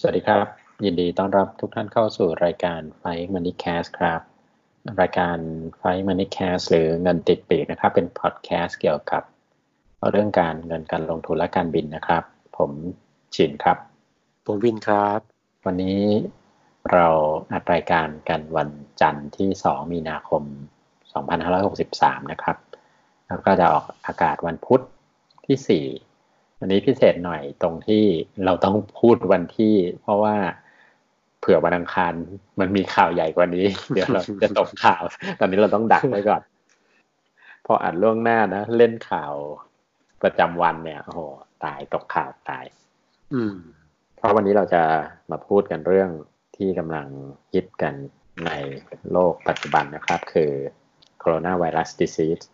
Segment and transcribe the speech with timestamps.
[0.00, 0.46] สวัสดีครับ
[0.84, 4.20] ยินดีต้อนรับทุกท่านเข้าสู่รายการไฟมันนี่แคสครับ
[5.00, 5.38] รายการ
[5.78, 9.22] ไฟมันนี่แคสหรือเงินติดปีกนะครับ เป็นพอดแคสต์เกี่ยวกับ
[10.10, 12.22] เรื่องการเงินการลงทุนและการบินนะครับ
[12.56, 12.70] ผม
[13.34, 13.78] ชินครับ
[14.46, 15.20] ผมวินครับ
[15.66, 16.00] วันนี้
[16.92, 17.06] เรา
[17.52, 18.70] อัดรายการกันวัน
[19.00, 20.42] จันทร์ที่ 2 มีนาคม
[21.56, 22.56] 2563 นะครับ
[23.26, 24.82] แล้วก็จะออกอากาศวันพุธ
[25.46, 26.07] ที่ 4
[26.60, 28.02] วันนี้พิเศษหน่อยตรงที่
[28.44, 30.36] เราต้องพูดวันที่ เพราะว่า
[31.40, 32.12] เผื่อวันอังคาร
[32.60, 35.02] มันมีข่าวใหญ่กว่านี้ เดี๋ยวเราจะตกข่าว
[35.40, 36.42] ตอนนี้เราต้องดักไว้ก่อน
[37.66, 39.34] พออัดล่วงหน้านะเล่นข่าว
[40.22, 41.20] ประจำวันเนี่ยโอ้โห
[41.64, 42.64] ตายตกข่าวตาย
[43.34, 43.54] อืม
[44.16, 44.82] เพราะวันนี้เราจะ
[45.30, 46.10] มาพูดกันเรื่อง
[46.56, 47.06] ที่กำลัง
[47.52, 47.94] ฮิตกัน
[48.46, 48.50] ใน
[49.12, 50.52] โลกปัจจุบันนะครับ คือ
[51.22, 52.44] coronavirus disease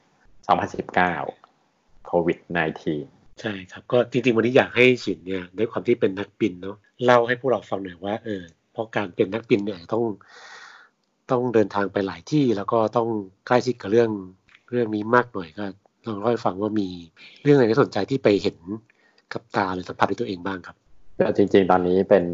[0.80, 2.38] 2019 covid
[2.80, 10.04] 19 ใช่ครับ ก็จริงๆ วันนี้อยากให้ฉินเนี่ยด้วยความที่เป็นนักบินเนาะเล่าให้พวกเราฟังหน่อยว่าเออเพราะการเป็นนักบินเนี่ยต้อง
[11.30, 13.08] ต้องเดินทางไปหลายที่แล้วก็ต้อง
[13.46, 14.10] ใกล้ชิดกับเรื่อง
[14.70, 15.64] เรื่องนี้มากหน่อยก็
[16.06, 16.88] ลองเล่าให้ฟังว่ามี
[17.42, 18.56] เรื่องอะไรที่สนใจที่ไปเห็น
[19.32, 20.76] กับตาหรือสัมผัสด้วยตัวเองบ้างครับ
[21.18, 22.24] ก็จริง ๆ ตอนนี้เป็น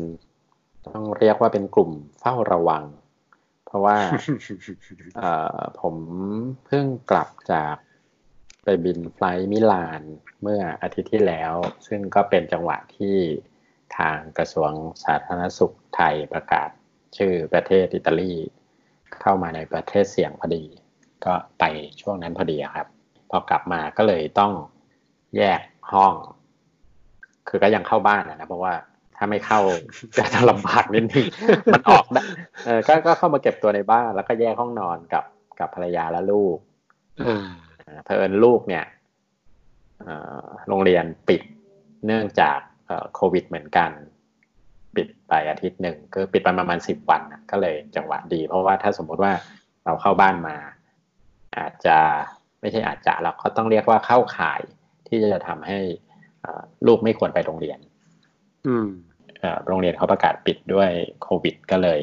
[0.86, 1.90] ต้องเรียกว่าเป็นกลุ่ม
[2.20, 2.84] เฝ้าระวัง
[3.66, 3.96] เพราะว่า
[5.16, 5.94] เอ่อผม
[6.66, 7.89] เพิ่งกลับจากไป
[8.84, 10.02] บินไฟล์มิลาน
[10.42, 11.52] เมื่ออาทิตย์ที่แล้ว
[11.86, 13.16] ซึ่งก็เป็นจังหวะที่
[13.98, 14.70] ทางกระทรวง
[15.04, 16.70] สาธารณสุขไทยประกาศ
[17.16, 18.32] ชื่อประเทศอิตาลี
[19.20, 20.64] เข้ามาในประเทศเสี่ยงพอดี
[21.24, 21.64] ก็ไป
[22.00, 22.86] ช่วงนั้นพอดีครับ
[23.30, 24.52] พอกลับมาก็เลยต้อง
[25.36, 25.60] แยก
[25.92, 26.14] ห้อง
[27.48, 28.74] คือก็ยังเข้าบ้านนะเพราะว่า
[29.16, 29.60] ถ้าไม่เข้า
[30.16, 31.26] จะลำบากนิดนึง
[31.72, 32.22] มันออกได้
[32.66, 35.24] เออก็ก็เข้ามาเก็บตัวในบ้าน แล้วก็แยกห้องนอนกับ
[35.60, 36.56] กับภรรยาและลูก
[37.90, 38.84] อ่าอ่าเผอิญลูกเนี่ย
[40.00, 41.42] เอ่อโรงเรียนปิด
[42.06, 43.90] เนื่องจากเอ่อโควิดเหมือนกัน
[44.96, 49.32] ปิดไปอาทิตย์หนึ่งก็ปิดไปประมาณสิบวันน่ะก็เลยจังหวะดี เพราะว่าถ้าสมมุติว่า
[49.84, 50.56] เราเข้าบ้านมา
[51.58, 51.98] อาจจะ
[52.60, 54.60] ไม่ใช่อาจจะเราก็ต้องเรียกว่าเข้าข่าย
[55.08, 55.78] ที่จะทำให้
[56.40, 57.78] เอ่อลูกไม่ควรไปโรงเรียน
[58.66, 58.88] อืม
[59.40, 60.90] เอ่อโรงเรียนเขาประกาศปิดด้วย
[61.22, 62.00] โควิด ก็เลย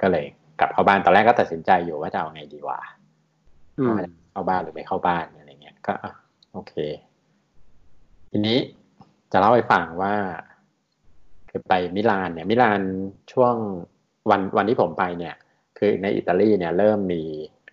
[0.00, 0.24] ก็เลย
[0.60, 2.80] กลับเข้าบ้านตอนแรกก็ตัดสินใจอยู่ว่าจะเอาไงดีวะ
[3.78, 5.94] อืมว่าจะเข้าบ้านหรือไม่เข้าบ้านอะไรเงี้ยก็
[6.52, 6.74] โอเค
[8.30, 8.58] ทีนี้
[9.32, 10.14] จะเล่าให้ฟังว่า
[11.50, 12.80] คือไปมิลานเนี่ย มิลาน
[13.32, 13.54] ช่วง
[14.30, 15.34] วันวันที่ผมไปเนี่ย
[15.78, 17.22] คือในอิตาลีเนี่ยเริ่มมี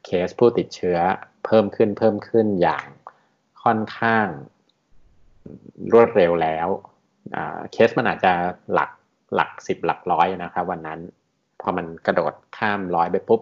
[0.06, 1.00] เคสผู้ติดเชื้อ
[1.46, 2.88] เพิ่มขึ้นเพิ่มขึ้นอย่าง
[3.64, 4.28] ค่อนข้าง
[5.94, 6.68] รวดเร็วแล้ว
[7.72, 8.34] เคสมันอาจจะ
[8.74, 8.92] หลัก
[9.36, 11.00] หลักสิบหลักร้อยนะครับ วันนั้น
[11.62, 13.42] พอมันกระโดดข้ามร้อยไปปุ๊บ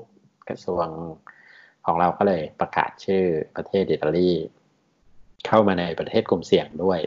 [0.50, 0.88] กระทรวง
[1.86, 3.24] ของเราก็เลยประกาศชื่อ
[3.56, 4.32] ประเทศอิตาลี
[5.48, 7.00] เข้ามาในประเทศกลุ่มเสี่ยงด้วย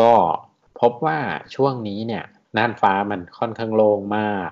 [0.00, 0.12] ก็
[0.80, 1.18] พบว่า
[1.54, 2.24] ช่วงนี้เนี่ย
[2.56, 4.50] น่านฟ้ามันค่อนข้างโล่งมาก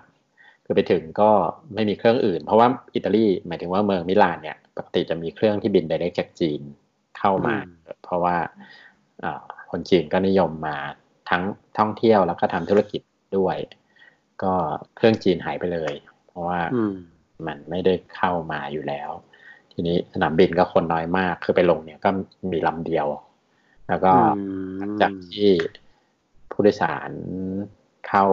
[0.64, 1.30] คือไปถึงก็
[1.74, 6.60] ไม่มีเครื่องอื่น เพราะว่าอิตาลีหมายถึงว่าเมืองมิลานเนี่ยปกติจะมีเครื่องที่บินไดเรกจากจีน
[7.18, 7.56] เข้ามา
[8.04, 8.36] เพราะว่า
[9.20, 10.76] เอ่อคนจีนก็นิยมมา
[11.30, 11.42] ทั้ง
[11.78, 13.00] ท่องเที่ยวแล้วก็ทำธุรกิจ
[13.38, 13.56] ด้วย
[14.42, 14.54] ก็
[14.96, 15.94] เครื่องจีนหายไปเลย
[16.26, 16.94] เพราะว่าอืม
[17.46, 19.10] มันไม่ได้เข้ามาอยู่แล้ว
[19.72, 22.10] ทีนี้สนามบินก็คนน้อยมาก คือไปลงเนี่ยก็
[22.52, 23.06] มีลำเดียว
[23.88, 25.50] แล้วก็อืมหลังจากที่
[26.50, 27.10] ผู้โดยสาร
[28.08, 28.24] เข้า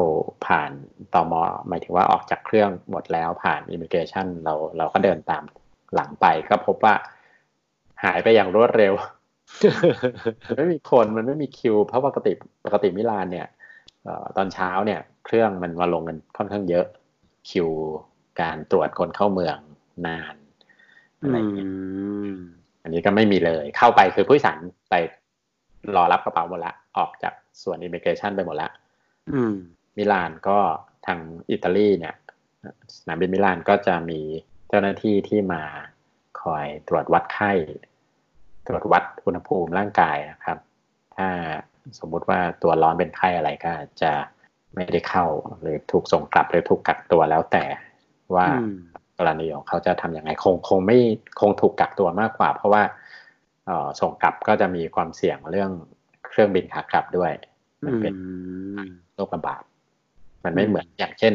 [0.45, 0.71] ผ่าน
[1.13, 1.33] ตม.
[1.67, 5.43] หมายถึงว่าออกจากเครื่องหมดแล้วผ่าน immigration เราเราก็เดินตาม
[5.95, 6.95] หลังไปก็พบว่า
[8.03, 8.93] หายไปอย่างรวดเร็ว
[10.47, 12.31] มันไม่มีคนมันไม่มีคิว เพราะปกติ
[12.65, 13.47] ปกติมิลานเนี่ย
[14.03, 16.85] เอ่อตอนเช้าเนี่ย เครื่องมันมาลงกันค่อนข้างเยอะ
[17.49, 17.69] คิว
[18.41, 19.57] การตรวจคนเข้าเมือง
[20.07, 20.35] นาน
[21.21, 21.69] อะไรอย่างเงี้ย
[22.83, 24.95] อันนี้ก็ไม่มีเลย เข้าไปคือผู้โดยสารไป
[25.95, 27.33] รอรับกระเป๋าหมดละ ออกจาก
[27.63, 28.69] ส่วนอิมิเกชันไปหมดละ
[29.97, 30.59] มิลานก็
[31.05, 31.19] ทาง
[31.51, 32.15] อิตาลีเนี่ย
[32.97, 34.19] สนามบินมิลานก็จะมี
[34.69, 35.63] เจ้าหน้าที่ที่มา
[36.41, 37.51] คอยตรวจวัดไข้
[38.67, 40.57] ตรวจวัดอุณหภูมิร่างกายนะครับ
[41.15, 41.27] ถ้า
[41.99, 44.13] สมมุติว่าตัวร้อนเป็นไข้อะไรก็จะ
[44.75, 45.25] ไม่ได้เข้า
[45.61, 47.65] หรือถูกส่งกลับหรือถูกกักตัวแล้วแต่
[48.35, 48.47] ว่า
[49.17, 50.99] กรณีของเขาจะทำยังไงคงคงไม่
[51.39, 52.83] คงถูกกักตัวมากกว่า เพราะว่า
[53.65, 55.71] เอ่อส่งกลับก็จะมีความเสี่ยงเรื่อง
[56.27, 57.31] เครื่องบินขากลับด้วย
[57.85, 59.63] มันเป็นอืมโรคระบาด
[60.43, 61.33] มันไม่เหมือนอย่างเช่น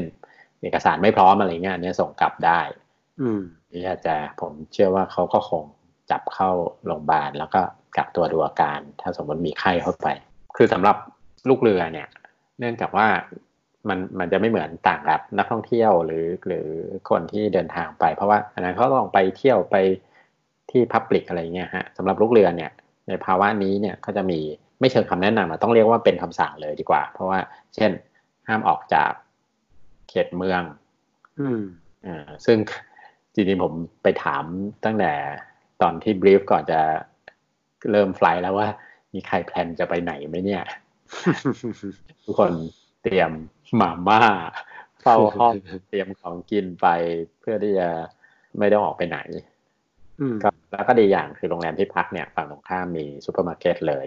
[0.62, 2.61] เอกสารไม่พร้อมอะไรเงี้ยอันเนี้ยส่งกลับได้
[3.20, 3.40] อืม
[3.73, 5.62] นี่อาจจะผมเชื่อว่าเขาก็คง
[6.11, 6.50] จับเข้า
[6.87, 7.62] โรงพยาบาลแล้วก็
[7.96, 10.08] กักตัวดูอาการ ถ้าสมมติมีไข้เข้าไป
[10.56, 10.96] คือสำหรับ
[11.49, 12.08] ลูกเรือเนี่ย
[12.58, 13.06] เนื่องจากว่า
[13.88, 16.67] มันมันจะไม่เหมือนต่างกับนักท่องเที่ยวหรือหรือ
[17.11, 19.76] คนที่เดินทางไป เพราะว่าอันนั้นเขาต้องไปเที่ยวไป
[20.70, 22.70] ที่พับลิกอะไรเงี้ยฮะสำหรับลูกเรือเนี่ย
[23.08, 24.40] ในภาวะนี้เนี่ยก็จะมี
[24.81, 27.38] ไม่เชิงคำแนะนำอะต้องเรียกว่าเป็นคำสั่งเลยดีกว่า เพราะว่า
[27.75, 27.90] เช่น
[28.49, 29.11] ห้ามออกจาก
[30.08, 30.62] เขตเมือง
[31.40, 31.62] อืม
[32.06, 32.58] อ่าซึ่ง
[33.34, 34.44] จริงๆผมไปถาม
[34.84, 35.12] ตั้งแต่
[35.82, 36.81] ตอนที่บรีฟก่อนจะ
[37.90, 38.69] เริ่ม flight แล้วว่า
[39.14, 40.62] มีใคร plan จะไปไหนไหมเนี่ย
[42.25, 42.52] ทุกคน
[43.03, 43.31] เตรียม
[43.77, 44.23] มาม่า
[45.01, 45.55] เฝ้าห้อง
[45.89, 46.87] เตรียมของกินไป
[47.41, 47.89] เพื่อที่จะ
[48.59, 49.19] ไม่ได้ออกไปไหน
[50.21, 54.07] อืมก็แล้วก็ดีอย่างคือโรงแรมที่พักเนี่ยฝั่งตรงข้ามมีซูเปอร์มาร์เก็ตเลย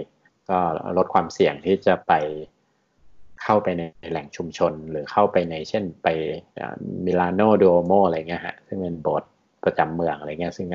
[0.49, 0.57] ก็
[0.97, 2.13] ลดความเสี่ยงที่จะไป
[3.43, 6.07] เข้าไปในแหล่งชุมชนหรือเข้าไปในเช่นไป
[7.05, 9.31] มิลาโน Duomo อะไรเงี้ยฮะซึ่งเป็นโบสถ์
[9.65, 10.67] ประจำเมืองอะไรเงี้ยซึ่ง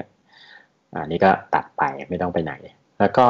[0.95, 2.55] อันนี้ก็ตัดไปไม่ต้องไปไหน
[3.01, 3.27] แล้วก็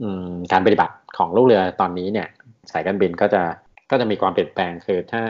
[0.00, 2.28] อืมการปฏิบัติของลูกเรือตอนนี้เนี่ย
[2.72, 3.42] สายการบินก็จะ
[3.90, 5.22] ก็จะมีความเปลี่ยนแปลงคือถ้า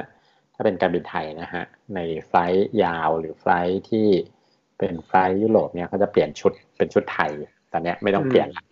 [0.55, 1.65] ถ้าเป็นการบินไทยนะฮะ
[1.95, 4.09] ใน flight ยาวหรือไฟลท์ที่
[4.79, 7.31] เป็น flight ยุโรปเนี่ยเขาจะเปลี่ยนชุดเป็นชุดไทย
[7.73, 8.65] ตอนเนี้ยไม่ต้องเปลี่ยนละ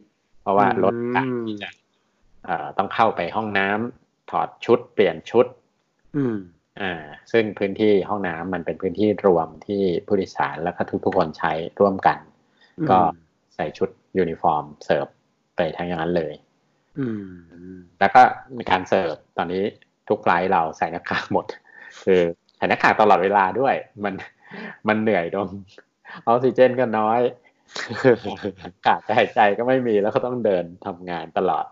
[0.43, 1.69] เพราะว่าลดการที่จะ
[2.45, 5.47] เอ่อต้องเข้าไปห้องน้ำถอดชุดเปลี่ยนชุด
[6.17, 6.37] อืม
[6.81, 7.03] อ่า
[7.33, 12.19] ซึ่งพื้นที่ห้องน้ำมันเป็นพื้นที่รวมที่ผู้โดยสารแล้วก็ทุกๆคนใช้ร่วมกัน
[12.91, 12.99] ก็
[13.55, 13.89] ใส่ชุด
[14.19, 15.07] ยูนิฟอร์มเสิร์ฟ
[15.57, 16.52] ไปทั้งอย่างนั้นเลยอืม
[18.01, 18.21] แล้วก็
[18.59, 19.63] มีการเสิร์ฟตอนนี้
[20.09, 21.47] ทุก flight เราใส่หน้ากากหมด
[22.05, 22.21] คือ
[22.57, 23.75] ใส่หน้ากากตลอดเวลาด้วย
[24.05, 24.15] มัน
[24.89, 25.49] มันเหนื่อยตรง
[26.27, 27.21] ออกซิเจนก็น้อย
[28.65, 31.67] อากาศหายใจก็ไม่มีแล้วก็ต้องเดินทำงานตลอด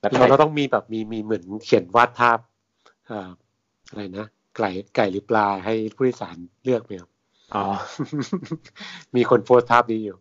[0.00, 2.38] แล้วเราเราต้องมีแบบมีมีเหมือนเขียนวาดภาพ
[3.06, 3.28] เอ่อ
[3.88, 4.26] อะไรนะ
[4.56, 7.10] ไก่ไก่หรือปลาให้ผู้โดยสารเลือกไหมครับ
[7.54, 7.64] อ๋อ
[9.16, 10.16] มีคนโพสต์ภาพนี้อยู่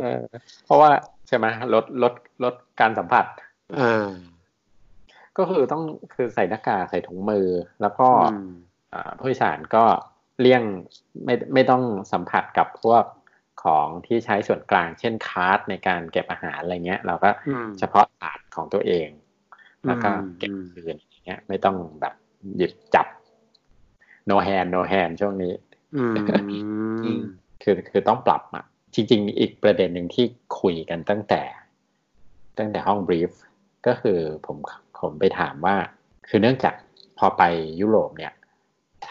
[0.00, 0.22] เออ
[0.64, 0.90] เพราะว่า
[1.30, 3.26] ใช่ไหมลดลดลดการสัมผัส
[3.78, 4.10] อ่า
[5.38, 5.82] ก็คือต้อง
[6.14, 7.48] คือใส่หน้ากากใส่ถุงมือ
[7.82, 8.48] แล้วก็อืม
[8.94, 9.84] อ่าผู้โดยสารก็
[10.40, 10.62] เลี่ยง
[11.24, 11.82] ไม่ไม่ต้อง
[12.12, 13.04] สัมผัสกับพวก
[13.64, 19.08] ของที่ใช้ส่วนกลาง เช่นคาร์ดในการเก็บอาหารอะไรเงี้ย เราก็อืมเฉพาะถาดของตัวเอง
[19.86, 22.14] แล้วก็อืมเก็บคืนอย่างเงี้ย ไม่ต้องแบบ
[22.56, 23.06] หยิบจับ
[24.30, 25.52] no hand no hand ช่วงนี้
[25.96, 26.14] อืม
[27.62, 30.24] คือคือต้องปรับอะ จริงๆมีอีกประเด็นหนึ่งที่
[30.60, 31.42] คุยกันตั้งแต่
[32.58, 33.32] ตั้งแต่ห้องบรีฟ
[33.86, 34.56] ก็คือผม
[35.00, 35.76] ผมไปถามว่า
[36.28, 36.74] คือเนื่องจาก
[37.18, 37.42] พอไป
[37.80, 38.34] ยุโรปเนี่ย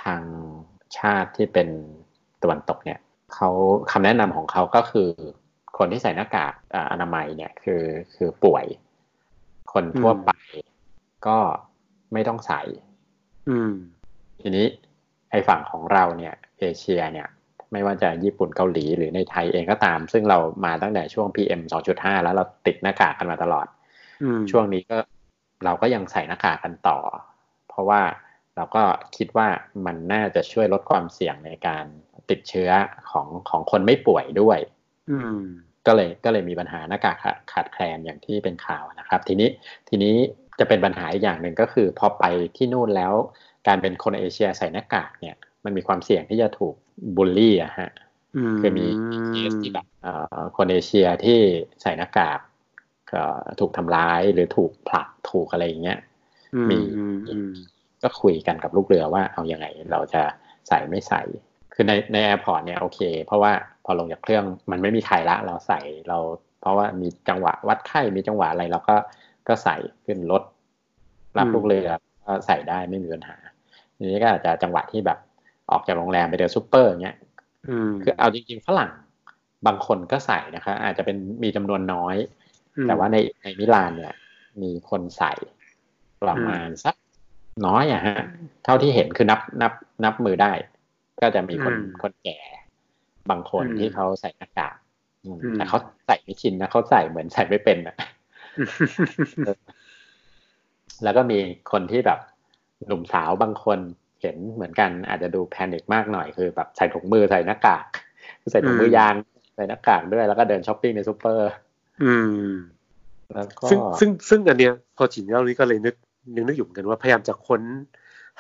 [0.02, 0.22] ทาง
[0.98, 1.68] ชาติที่เป็น
[2.42, 3.00] ตะวันตกเนี่ย
[3.34, 3.50] เขา
[3.92, 5.10] คำแนะนำของเขาก็คือ
[5.78, 7.84] คนที่ใส่หน้ากากอ่าอนามัยเนี่ยคือ
[8.16, 8.66] คือป่วย
[9.74, 10.32] คนทั่วไป
[11.28, 11.38] ก็
[12.14, 12.62] ไม่ต้องใส่
[13.50, 13.74] อืม
[14.42, 14.66] ทีนี้
[15.32, 17.28] ไอ้ฝั่งของเราเนี่ย เอเชียเนี่ย
[17.72, 21.62] ไม่ว่าจะญี่ปุ่นเกาหลีหรือในไทยเองก็ตาม ซึ่งเรามาตั้งแต่ช่วง PM
[21.94, 23.68] 2.5 แล้วเราติดหน้ากากกันมาตลอด
[24.24, 24.98] อืมช่วงนี้ก็
[25.66, 27.00] เราก็ยังใส่หน้ากากกันต่อ
[27.70, 28.02] เพราะว่า
[28.56, 28.84] เราก็
[29.18, 29.48] คิดว่า
[29.86, 31.86] มันน่าจะช่วยลดความเสี่ยงในการ
[32.30, 32.70] ติดเชื้อ
[33.12, 34.60] ของของคนไม่ป่วยด้วย
[35.12, 35.42] อืม
[35.88, 39.50] ก็เลยก็เลยมีปัญหาหน้ากากขาดขาดแคลนอย่างที่เป็นข่าวนะครับ ทีนี้
[39.90, 40.16] ทีนี้
[40.60, 42.24] จะเป็นปัญหาอีกอย่างหนึ่งก็คือ พอไป
[42.58, 43.14] ที่นู่นแล้ว
[43.68, 46.76] การเป็นคนเอเชียใส่หน้ากากเนี่ย มันมีความเสี่ยงที่จะถูก
[47.16, 47.90] บูลลี่อะฮะ
[48.38, 48.86] อืมคือมี
[49.34, 51.40] เคสที่แบบเอ่อคนเอเชียที่
[51.82, 52.40] ใส่หน้ากาก
[53.10, 56.00] เอ่อถูกทำร้ายหรือถูกผลักถูกอะไรอย่างเงี้ย
[56.70, 57.52] มีอืมอืม
[58.04, 60.22] ก็คุยกันกับลูกเรือว่าเอาอยัางไงเราจะ
[60.68, 61.22] ใส่ไม่ใส่
[61.74, 63.52] คือในใน airport เนี่ยโอเค เพราะว่า
[63.86, 65.80] พอลงจากเครื่องมันไม่มีใครละเราใส่
[66.10, 66.18] เรา
[66.62, 68.96] เพราะว่ามีจังหวะวัดไข้มีจังหวะอะไรเราก็
[69.48, 69.76] ก็ใส่
[70.06, 70.44] ขึ้นรถ
[71.38, 71.90] รับลูกเรือ
[72.26, 73.38] ก็ใส่ได้ไม่มีปัญหา
[73.98, 75.18] ทีนี้ก็อาจจะจังหวะที่แบบ
[75.72, 77.18] ออกจากโรงแรมไปเดินซูเปอร์อย่างเงี้ย
[77.70, 78.90] อืมคือเอาจริงๆฝรั่ง
[79.68, 82.16] บางคนก็ใส่นะคะ อาจจะเป็นมีจำนวนน้อย
[82.78, 84.14] อืมแต่ว่าในในมิลานเนี่ย
[84.62, 85.34] มีคนใส่
[86.24, 86.96] ประมาณสัก
[87.66, 88.18] น้อยอะฮะ
[88.64, 89.74] เท่าที่เห็นคือนับนับ
[90.04, 90.52] นับมือได้
[91.22, 92.38] ก็จะมีคนอืมคนแก่
[93.30, 94.76] บางคนอืมที่เขาใส่หน้ากาก
[95.24, 97.96] อืมอืมแต่เขาใส่ไม่ชินนะเขาใส่เหมือนใส่ไม่เป็นอะ
[101.04, 101.38] แล้วก็มี
[101.72, 102.20] คนที่แบบ
[102.88, 103.80] หนุ่มสาวบางคน
[104.22, 107.86] เห็นเหมือนกันอาจจะดู panic มากหน่อยคือแบบใส่ถุงมือใส่หน้ากาก
[108.52, 109.16] ใส่ถุงมือยาง
[109.56, 111.50] ใส่หน้ากากด้วยแล้วก็เดินช้อปปิ้งในซูเปอร์
[112.04, 112.14] อื
[112.48, 112.50] ม
[113.34, 115.96] แล้วก็ซึ่งซึ่งซึ่งอันเนี้ยพอฉินเล่านี้ก็เลยนึก
[116.36, 117.62] นึกนึกอยู่เหมือนกันว่าพยายามจะค้น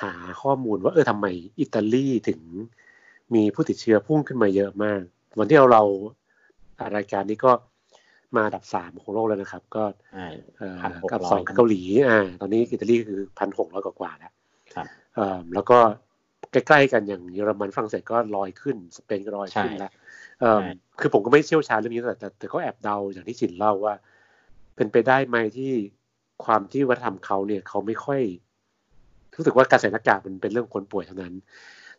[0.03, 1.27] หาข้อมูลว่าเออทำไม
[1.59, 2.41] อิตาลีถึง
[3.35, 5.01] มีผู้ติดเชื้อพุ่งขึ้นมาเยอะมาก
[5.39, 5.83] วันที่เราเรา
[6.95, 7.51] รายการนี้ก็
[8.35, 9.83] มาอันดับสามของโลกแล้วนะครับ ก็
[10.13, 14.38] ใช่เอ่อ1,600กับสองเกาหลีอ่าตอนนี้อิตาลีคือพันหกร้อยกว่าๆแล้วครับเอ่อ
[15.53, 15.77] แล้วก็
[16.51, 19.91] ใกล้ๆกันอย่างเยอรมันฝรั่งเศสก็ลอยขึ้นสเปนก็ลอยขึ้นใช่แล้ว
[20.39, 23.93] เอ่อใช่คือผมก็ไม่เชี่ยวชาญเรื่องนี้แต่แต่แต่ก็แอบเดาอย่างที่ฉินเล่าว่า
[24.75, 25.71] เป็นไปได้ไหมที่
[26.45, 28.21] ความที่วัฒนธรรมเขาเนี่ยเขาไม่ค่อย
[29.35, 31.33] รู้สึกว่าการใส่หน้ากากมันเป็นเรื่องคนป่วยเท่านั้น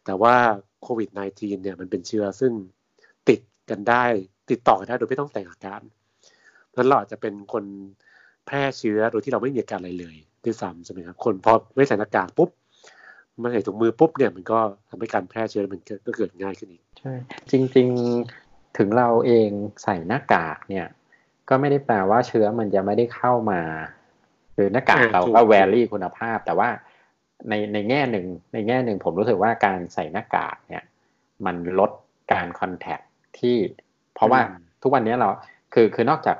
[0.04, 0.34] แต่ว่า
[0.82, 2.52] โควิด -19 เนี่ยมันเป็นเชื้อซึ่ง
[3.28, 4.04] ติดกันได้
[4.50, 5.82] ติดต่อกันได้โดยไม่ต้องแต่งอาการ
[6.76, 7.64] นั้นเราอาจจะเป็นคน
[8.46, 12.50] แพร่เชื้อโดยที่เราไม่มีอาการอะไรเลยด้วยซ้ำใช่ไหมครับคนพอไม่ใส่หน้ากากปุ๊บ
[13.42, 14.58] มันใส่ถุงมือปุ๊บเนี่ยมันก็
[14.88, 17.12] ทำให้การแพร่เชื้อมันก็เกิดง่ายขึ้นอีกใช่
[17.50, 17.88] จริง
[18.32, 19.50] ๆถึงเราเอง
[19.82, 20.86] ใส่หน้ากากเนี่ย
[21.48, 23.60] ก็ไม่ได้แปลว่าเชื้อมันจะไม่ได้เข้ามา
[24.56, 26.68] คือหน้ากากเราก็แวรี่คุณภาพ แต่ว่า
[27.48, 30.84] ในในแง่หนึ่งในแง่หนึ่งผมรู้สึกว่าการใส่หน้ากากเนี่ย
[31.46, 31.90] มันลด
[32.32, 33.00] การคอนแทค
[33.38, 33.56] ที่
[34.14, 34.40] เพราะว่า
[34.82, 35.28] ทุกวันนี้เรา
[35.74, 36.36] คือคือนอกจาก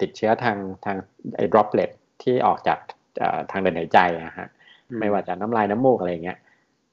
[0.00, 0.96] ติดเชื้อทางทาง
[1.36, 1.90] ไอ้ droplet
[2.22, 2.78] ที่ออกจาก
[3.50, 4.48] ทางเดินหายใจนะฮะ
[4.98, 6.38] ไม่ว่าจะน้ำลายน้ำมูกอะไรเงี้ย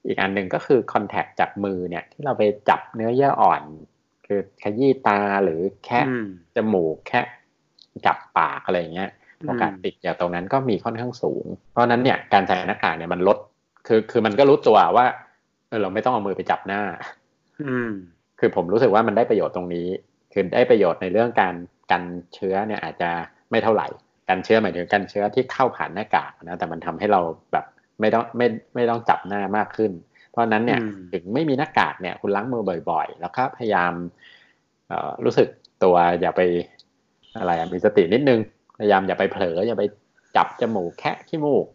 [0.08, 3.62] อีกอันหนึ่งก็คือคอนแทคจากมือเนี่ย ที่เราไปจับเนื้อเยื่ออ่อน
[4.28, 6.00] คือขยี้ตาหรือแค่
[6.56, 7.20] จมูกแค่
[8.06, 9.10] จับปากอะไรเงี้ย
[9.48, 13.38] โอกาสติดจากตรงนั้นก็มีค่อนข้างสูง เพราะนั้นเนี่ยการใส่หน้ากากเนี่ยมันลด
[13.88, 15.06] คือคือมันก็รู้ตัวว่า
[15.68, 16.82] เออเราไม่ต้องเอามือไปจับหน้า
[17.68, 17.92] อืม
[18.40, 19.88] คือผมรู้สึกว่ามันได้ประโยชน์ตรงนี้
[20.34, 21.56] คือได้ประโยชน์ในเรื่องการ
[21.92, 23.10] กันเชื้อเนี่ยอาจจะ
[23.52, 23.88] ไม่เท่าไหร่
[24.30, 27.66] กันเชื้อหมายถึงกันเชื้อที่เข้าผ่านหน้ากากนะแต่มันทำให้เราแบบ
[28.00, 29.92] ไม่ต้องไม่ไม่ต้องจับหน้ามากขึ้น
[30.32, 30.80] เพราะนั้นเนี่ย
[31.14, 33.94] ถึงไม่มีหน้ากากเนี่ยคุณล้างมือบ่อยๆ แล้วก็พยายาม
[35.24, 35.48] รู้สึก
[35.84, 36.42] ตัวอย่าไป
[37.40, 38.40] อะไรมีสตินิดนึง
[38.80, 39.84] พยายามอย่าไปเผลออย่าไป
[40.36, 41.66] จับจมูกแคะขี้มูก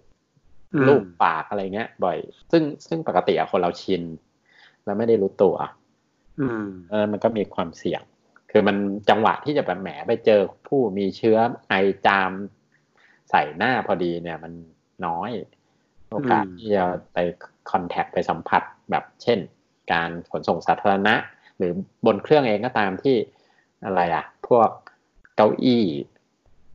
[0.86, 2.18] ลูบปากอะไรเงี้ย บ่อย
[2.50, 4.02] ซึ่งซึ่งปกติอะคนเราชิน
[4.84, 5.56] แล้วไม่ได้รู้ตัว
[6.40, 8.02] อืมเออมันก็มีความเสี่ยง
[8.50, 8.76] คือมัน
[9.10, 11.38] จังหวะที่จะแบบแหมไปเจอผู้มีเชื้อ
[11.68, 11.74] ไอ
[12.06, 12.30] จาม
[13.30, 14.52] ใส่หน้าพอดีเนี่ยมัน
[15.06, 15.30] น้อย
[16.12, 17.18] โอกาสที่จะไป
[17.70, 19.38] คอนแทคไปสัมผัสแบบเช่น
[19.92, 21.14] การขนส่งสาธารณะ
[21.58, 21.72] หรือ
[22.06, 23.16] บนเครื่องเองก็ตามที่
[23.84, 24.68] อะไรอะพวก
[25.36, 25.84] เก้าอี้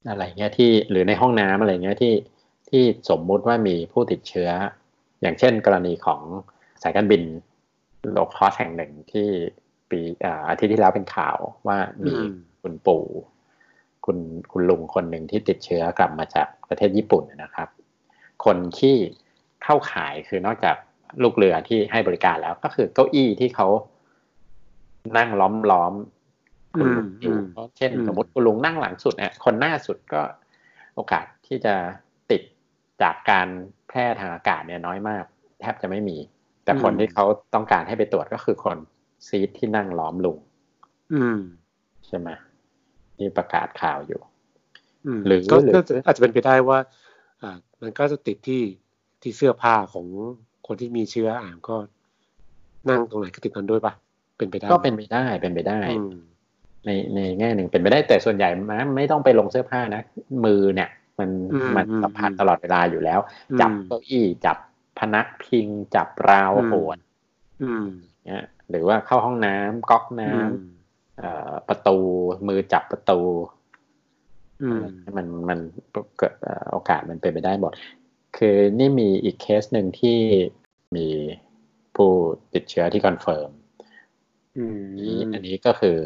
[0.10, 2.13] อะไรเงี้ยที่หรือในห้องน้ำอะไรเงี้ยที่
[2.70, 4.50] ที่สมมุติว่ามีผู้ติดเชื้อ
[5.22, 6.22] อย่างเช่น กรณีของ
[6.84, 7.24] สายการบิน
[8.12, 9.27] โลคอสแห่งหนึ่งที่
[9.89, 10.00] ปี
[10.50, 12.13] อาทิตย์ที่แล้วเป็นข่าวว่ามี
[12.62, 13.06] คุณปู่
[14.06, 14.17] คุณ
[14.51, 17.70] คุณลุงคนหนึ่งที่ติดเชื้อกลับมาจากประเทศญี่ปุ่นนะครับ
[18.46, 18.96] คนที่
[19.64, 20.76] เข้าขายคือนอกจาก
[21.24, 23.68] ลูกเรือที่ให้บริการแล้ว ก็คือเก้าอี้ที่เขา
[25.18, 25.94] นั่งล้อมล้อม
[26.76, 27.36] คุณลุงอยู่
[27.78, 30.22] เช่น สมมติคุณลุงนั่งหลังสุดเนี่ยคนหน้าสุดก็
[30.96, 31.76] โอกาสที่จะ
[32.32, 32.42] ติด
[33.02, 33.48] จากการ
[33.88, 35.24] แพร่ทางอากาศเนี่ยน้อยมาก
[35.62, 36.18] แทบจะไม่มี
[36.64, 38.78] แต่คนที่เขาต้องการให้ไปตรวจก็คือคน
[39.28, 40.38] ซีทที่นั่งล้อมลุง
[41.14, 41.40] อืม
[42.08, 42.30] ใช่ไหม
[43.20, 44.22] นี่ประกาศข่าวอยู่
[45.26, 45.56] หรือก็
[46.06, 46.80] อาจจะเป็นไปได้ว่า
[47.42, 48.62] อ่า มันก็จะติดที่
[49.22, 50.06] ที่เสื้อผ้าของ
[50.68, 51.76] คนที่มีเชื้ออ่านก็
[52.90, 53.94] นั่งตรงไหนก็ติดกันด้วยปะ
[54.38, 55.80] เป็นไปได้ ก็เป็นไปได้เป็นไปได้
[56.86, 60.02] ในในแง่หนึ่งเป็นไปได้แต่ส่วนใหญ่มันไม่ต้องไปลงเสื้อผ้านะ
[60.46, 61.30] มือเนี่ย มัน
[61.76, 63.20] มันสัมผัสตลอดเวลาอยู่แล้ว
[63.62, 64.58] จับเก้าอี้จับ
[65.00, 66.98] พนักพิง จับราวโหน
[68.26, 71.98] เนี่ยหรือว่าเข้าห้องน้ำก๊อกน้ำเอ่อประตู
[72.48, 73.20] มือจับประตู
[75.18, 75.60] มันมัน
[76.18, 76.34] เกิด
[76.72, 77.74] โอกาสมันเป็นไปได้หมด
[78.38, 80.17] คือนี่มีอีกเคสหนึ่งที่
[80.96, 81.08] มี
[81.96, 82.12] ผู้
[82.53, 83.50] ติดเชื้อที่ confirm
[85.34, 85.98] อันนี้ก็คือ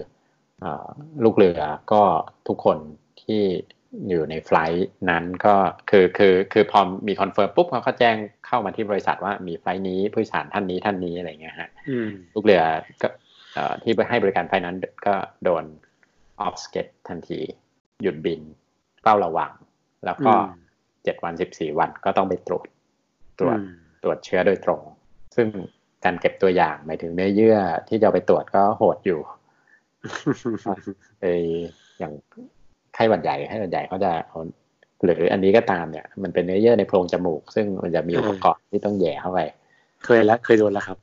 [1.23, 1.61] ลูกเรือ
[1.91, 2.03] ก็
[2.47, 2.77] ทุกคน
[3.21, 3.41] ที่
[4.09, 5.55] อยู่ใน flight นั้นก็
[5.89, 8.15] คือคือคือพอมี confirm ปุ๊บเขาก็แจ้ง
[8.47, 11.69] เข้ามาที่บริษัทว่ามี flight นี้ผู้โดยสารท่านนี้ท่านนี้อะไรเงี้ยฮะ
[12.33, 12.61] ลูกเรือ
[13.01, 13.09] ก็
[13.83, 14.75] ที่ไปให้บริการไฟนั้น
[15.07, 15.63] ก็โดน
[16.41, 17.39] off sked ทันที
[18.01, 18.41] หยุดบิน
[19.01, 19.51] เฝ้าระวัง
[20.05, 20.33] แล้วก็
[21.03, 22.67] เจ็ดวันสิบสี่วันก็ต้องไปตรวจ
[23.39, 23.57] ตรวจ
[24.03, 24.81] ตรวจเชื้อโดยตรง
[25.35, 25.47] ซึ่ง
[26.03, 27.57] การเก็บตัวอย่างหมายถึงเนื้อเยื่อ
[27.89, 29.19] ที่จะไปตรวจก็โหดอยู่
[31.21, 31.25] ไอ
[31.99, 32.13] อย่าง
[32.95, 34.11] ไข้หวัดใหญ่ไข้หวัดใหญ่เขาจะ
[35.03, 39.39] หรืออันนี้ก็ตามเนี่ย มันเป็นเนื้อเยื่อในโพรงจมูก ซึ่งมันจะมีอุปกรณ์ที่ต้องแย่เข้าไป
[40.05, 40.97] เคยแล้วเคยโดนแล้วครับ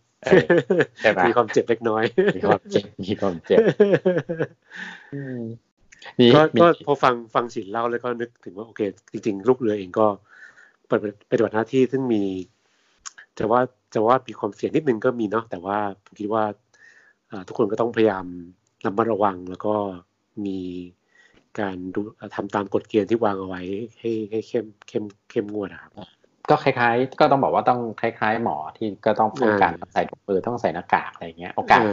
[1.00, 2.04] ใช่ไหมมีความเจ็บเล็กน้อย
[2.36, 3.58] มีความเจ็บมีความเจ็บ
[6.60, 8.80] ก็พอฟังฟังสินเล่าแล้วก็นึกถึงว่าโอเค
[9.12, 10.06] จริง ๆ ลูกเรือเองก็
[11.30, 12.22] ปฏิบัติหน้าที่ซึ่งมี
[13.38, 13.60] จะว่า
[13.94, 16.44] จะว่ามีความเสี่ยงนิดนึงก็มีเนาะแต่ว่าผมคิดว่า
[17.48, 18.24] ทุกคนก็ต้องพยายาม
[18.84, 19.74] ระมัดระวังแล้วก็
[20.46, 20.58] มี
[21.60, 22.00] การดู
[22.34, 23.62] ทำตามกฎเกณฑ์ที่วางเอาไว้
[23.98, 25.92] ให้ให้เข้มเข้มเข้มงวดครับ
[26.50, 31.84] ก็คล้ายๆ ก็ต้องบอกว่าต้องคล้าย ๆ หมอที่ก็ต้องป้องกันใส่ถุงมือต้องใส่หน้ากากอะไรเงี้ยโอกาส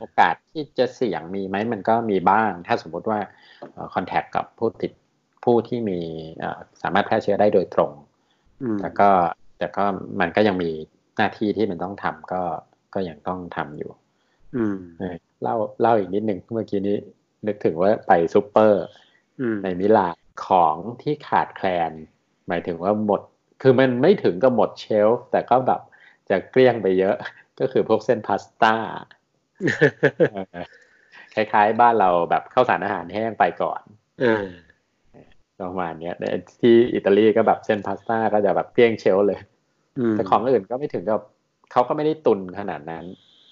[0.00, 3.18] โอกาสที่จะเสี่ยงมีไหมมันก็มีบ้าง ถ้าสมมติว่า
[3.94, 4.92] contact กับผู้ติด
[5.44, 6.00] ผู้ที่มี
[6.82, 7.92] สามารถแพร่เชื้อได้โดยตรง
[8.80, 9.08] แต่ก็
[9.58, 9.84] แต่ก็
[10.20, 10.70] มันก็ยังมี
[11.16, 12.42] หน้าที่ที่มันต้องทำก็
[12.94, 13.90] ก็ยังต้องทำอยู่
[14.56, 14.76] อืม
[15.42, 16.96] เล่าเล่าอีกนิดหนึ่งเมื่อกี้นี้
[17.46, 18.84] นึกถึงว่าไปซูเปอร์
[19.62, 20.16] ในมิลาน
[20.46, 21.92] ของที่ขาดแคลน
[22.48, 23.22] หมายถึงว่าหมด
[23.62, 25.80] คือมันไม่ถึงกับหมด shelf แต่ก็แบบ
[26.30, 27.16] จะเกลี้ยงไปเยอะ
[27.60, 28.74] ก็คือพวกเส้นพาสต้า
[31.34, 33.82] คล้ายๆ บ้านเราแบบข้าวสารอาหารแห้งไปก่อน
[35.60, 36.12] ประมาณนี้
[36.60, 39.40] ที่อิตาลีก็แบบเส้นพาสต้าก็จะแบบเกลี้ยง shelf เลย
[40.12, 41.20] แต่ของอื่นก็ไม่ถึงกับ
[41.72, 43.04] เขาก็ไม่ได้ตุนขนาดนั้น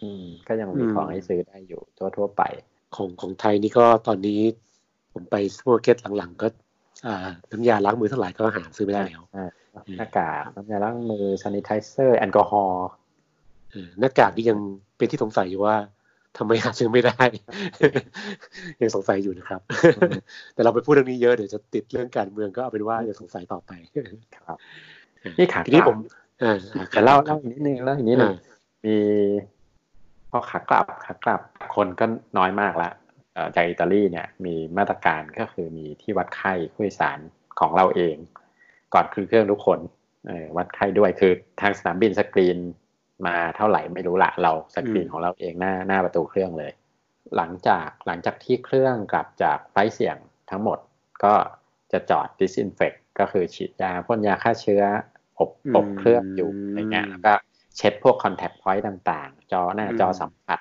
[0.03, 2.43] อืม ก็ยังมีของให้ซื้อได้อยู่ทั่วทั่วไป
[2.97, 4.41] ของของไทยนี่ก็ตอนนี้
[5.13, 6.47] ผมไปซูเปอร์มาร์เก็ตหลังๆ ก็
[7.07, 7.17] อ่า
[7.51, 9.25] น้ำยาล้างมือเท่าไหร่ก็หาซื้อไม่ได้แล้ว
[9.99, 12.89] หน้ากากน้ำยาล้างมือซานิไทเซอร์แอลกอฮอล์
[14.01, 14.59] หน้ากากนี่ยัง
[14.97, 15.77] เป็นที่สงสัยอยู่ว่า
[16.39, 17.23] ทำไมหาซื้อไม่ได้
[18.81, 19.61] ยังสงสัยอยู่นะครับ
[20.55, 23.73] แต่เราไปพูดเรื่องนี้เยอะเดี๋ยวจะติดเรื่องการเมืองก็เอาเป็นว่ายังสงสัยต่อไป
[24.47, 24.59] ครับ
[25.39, 25.97] นี่ขาทีนี้ผม
[26.95, 28.35] จะเล่าเล่าอีกนิดนึงเล่าอีกนิดนึง
[28.85, 28.97] มี
[30.31, 31.41] พอขากลับขากลับ
[31.75, 32.05] คนก็
[32.39, 32.91] น้อยมากละ
[33.55, 37.19] จากอิตาลีเนี่ย มีมาตรการก็คือมีที่วัดไข้ผู้โดยสาร
[37.61, 38.17] ของเราเอง
[38.95, 39.79] ก่อนคือเครื่องทุกคน
[40.57, 42.59] วัดไข้ด้วยคือทางสนามบินสกรีน
[43.27, 46.73] มาเท่าไหร่ไม่รู้ละเราสกรีนของเราเองหน้าหน้าประตูเครื่องเลย
[47.37, 50.17] หลังจากหลังจากที่เครื่องกลับจากไฟเสี่ยง
[50.51, 50.79] ทั้งหมด
[51.25, 51.35] ก็
[51.93, 54.83] จะจอด disinfect ก็คือฉีดยาพ่นยาฆ่าเชื้อ
[55.39, 57.33] อบอบเครื่องอยู่อะไรเงี้ยแล้วก็
[57.77, 60.61] เช็ดพวก contact point ต่างๆ จอหน้าจอสัมผัส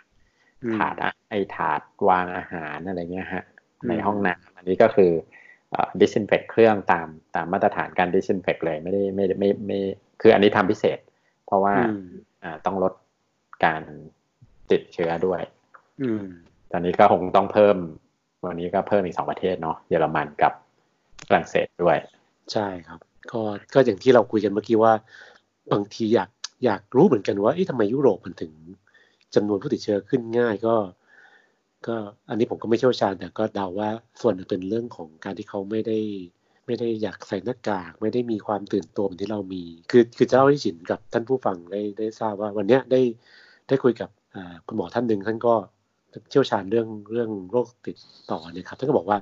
[0.75, 0.95] ถาด
[1.29, 3.43] ไอถาดวางอาหารอะไรเงี้ยฮะ
[3.87, 5.11] ในห้องน้ำอันนี้ก็คือ
[6.01, 9.79] disinfect เครื่องตามตามมาตรฐานการ disinfect เลยไม่ได้ไม่ไม่ไม่
[10.21, 10.99] คืออันนี้ทำพิเศษ
[11.45, 11.75] เพราะว่า
[12.65, 12.93] ต้องลด
[13.65, 13.81] การ
[14.71, 15.41] ติดเชื้อด้วย
[16.01, 16.25] อืม
[16.71, 17.77] ตอนนี้ก็คงต้องเพิ่ม
[18.45, 20.53] วันนี้ก็เพิ่มอีกสองประเทศเนาะเยอรมันกับ
[21.27, 21.97] ฝรั่งเศสด้วย
[22.53, 22.99] ใช่ครับ
[23.31, 23.41] ก็
[23.73, 24.93] ก็อย่างที่เราคุยกันเมื่อกี้ว่า
[25.73, 26.29] บางทีอยาก
[26.65, 28.51] อยากรู้เหมือนกันว่าเอ๊ะทำไมยุโรปมันถึง
[29.35, 30.75] จำนวนผู้ติดเชื้อขึ้นง่ายก็
[31.87, 31.95] ก็
[32.29, 33.89] อันนี้ผมก็ไม่เชี่ยวชาญแต่ก็เดาว่า
[34.21, 35.99] ส่วนเป็นเรื่องของการที่เขาไม่ได้
[36.65, 43.01] ไม่ได้อยากใส่หน้ากาก ไม่ได้มีความตื่นตัวเหมือนที่เรามี คือคือเจ้าที่ฉินกับท่านผู้ฟังได้ได้ทราบว่าวันนี้ได้
[43.67, 44.09] ได้คุยกับ
[44.67, 45.53] คุณหมอท่านหนึ่งท่านก็
[46.29, 47.97] เชี่ยวชาญเรื่องเรื่องโรคติด
[48.31, 49.17] ต่อเนี่ยครับท่านก็บอกว่า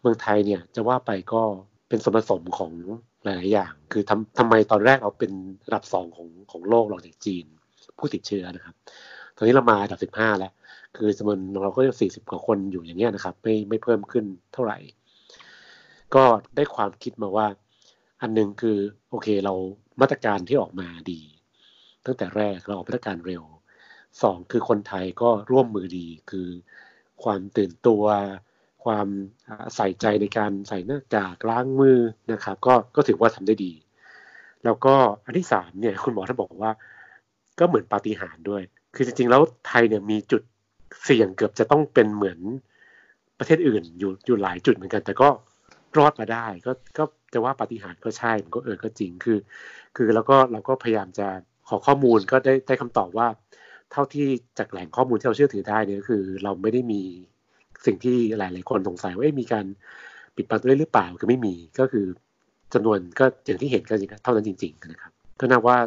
[0.00, 1.42] เมืองไทยเนี่ยจะว่าไปก็
[1.88, 2.72] เป็นส่วนผสมของ
[3.24, 5.32] หลาย ๆ อย่าง คือทำทำไมตอนแรกเราเป็น
[5.66, 7.44] ระดับสองของของโลกหลงจากจีน
[7.98, 8.74] ผู้ติดเชื้อนะครับ
[9.36, 10.52] ตอนนี้เรามาอันดับสิบห้าแล้ว
[10.96, 14.78] คือจำนวนเราก็ยังสี่สิบกว่าคนอยู่อย่างเงี้ยนะครับ ไม่ไม่เพิ่มขึ้นเท่าไหร่
[16.14, 16.24] ก็
[16.56, 17.46] ได้ความคิดมาว่า
[18.20, 18.78] อันนึงคือ
[19.10, 19.54] โอเคเรา
[20.00, 21.20] มาตรการที่ออกมาดี
[22.06, 23.42] ตั้งแต่แรกเราออกมาตรการเร็ว
[24.22, 26.48] สองคือคนไทยก็ร่วมมือดีคือ
[27.22, 28.04] ความตื่นตัว
[28.84, 29.06] ความ
[29.76, 31.98] ใส่ใจในการใส่หน้ากากล้างมือ
[32.32, 33.72] นะครับ ก็ก็ถือว่าทำได้ดี
[34.64, 36.70] แล้วก็อันที่สามเนี่ยคุณหมอท่านบอกว่า
[37.58, 38.62] ก็เหมือนปาฏิหาริย์ด้วย
[38.94, 40.42] คือจริงๆแล้วไทยเนี่ยมีจุด
[41.04, 42.38] เสี่ยงเกือบจะต้องเป็นเหมือน
[43.38, 45.28] ประเทศอื่นอยู่อยู่หลายจุดเหมือนกัน แต่ก็
[45.98, 49.38] รอดมาได้ก็ก็จะว่าปฏิหารก็ใช่มันก็เออก็จริงคือ
[49.96, 51.26] คือแล้วก็เราก็พยายามจะ
[51.68, 53.28] ขอข้อมูลก็ได้ได้คำตอบว่า
[53.92, 54.28] เท่าที่
[54.58, 57.02] จากแหล่งข้อมูลที่เราเชื่อถือได้เนี่ยคือ เราไม่ได้มี
[57.86, 59.66] สิ่งที่หลายหลายคนสงสัยว่ามีการ
[60.36, 62.06] ปิดบังตัวเลขหรือเปล่าคือไม่มีก็คือ
[62.74, 65.78] จำนวนก็อย่างที่เห็นก็เท่านั้นจริง ๆ นะครับ ก็นับว่า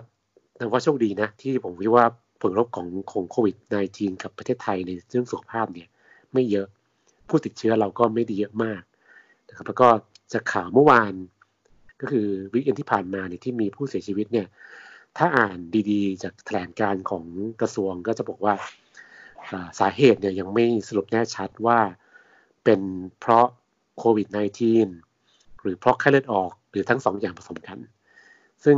[0.60, 2.06] นับว่าโชคดีนะ ที่ผมคิดว่า
[2.42, 3.56] ผลกระทบของของโควิด
[3.90, 5.88] -19 กับประเทศไทยในเรื่องสุขภาพเนี่ย
[6.34, 6.68] ไม่เยอะ
[7.28, 8.82] ผู้ติดเชื้อเราก็ไม่ได้เยอะมาก
[9.50, 9.88] นะครับแล้วก็
[10.34, 11.14] จากข่าวเมื่อวาน
[12.02, 14.48] ก็คือวิกเอนที่ผ่านมาเนี่ยที่มีผู้เสียชีวิตเนี่ย
[15.18, 15.58] ถ้าอ่าน
[15.92, 17.26] ดีๆ จากแถลงการของ
[17.62, 18.56] กระทรวงก็จะบอกว่า
[19.80, 21.80] สาเหตุเนี่ยยังไม่สรุปแน่ชัดว่า
[22.64, 22.82] เป็น
[23.20, 23.48] เพราะ
[23.98, 24.28] โควิด
[24.96, 27.80] -19 หรือเพราะไข้เลือดออกหรือทั้งสองอย่างผสมกัน
[28.66, 28.78] ซึ่ง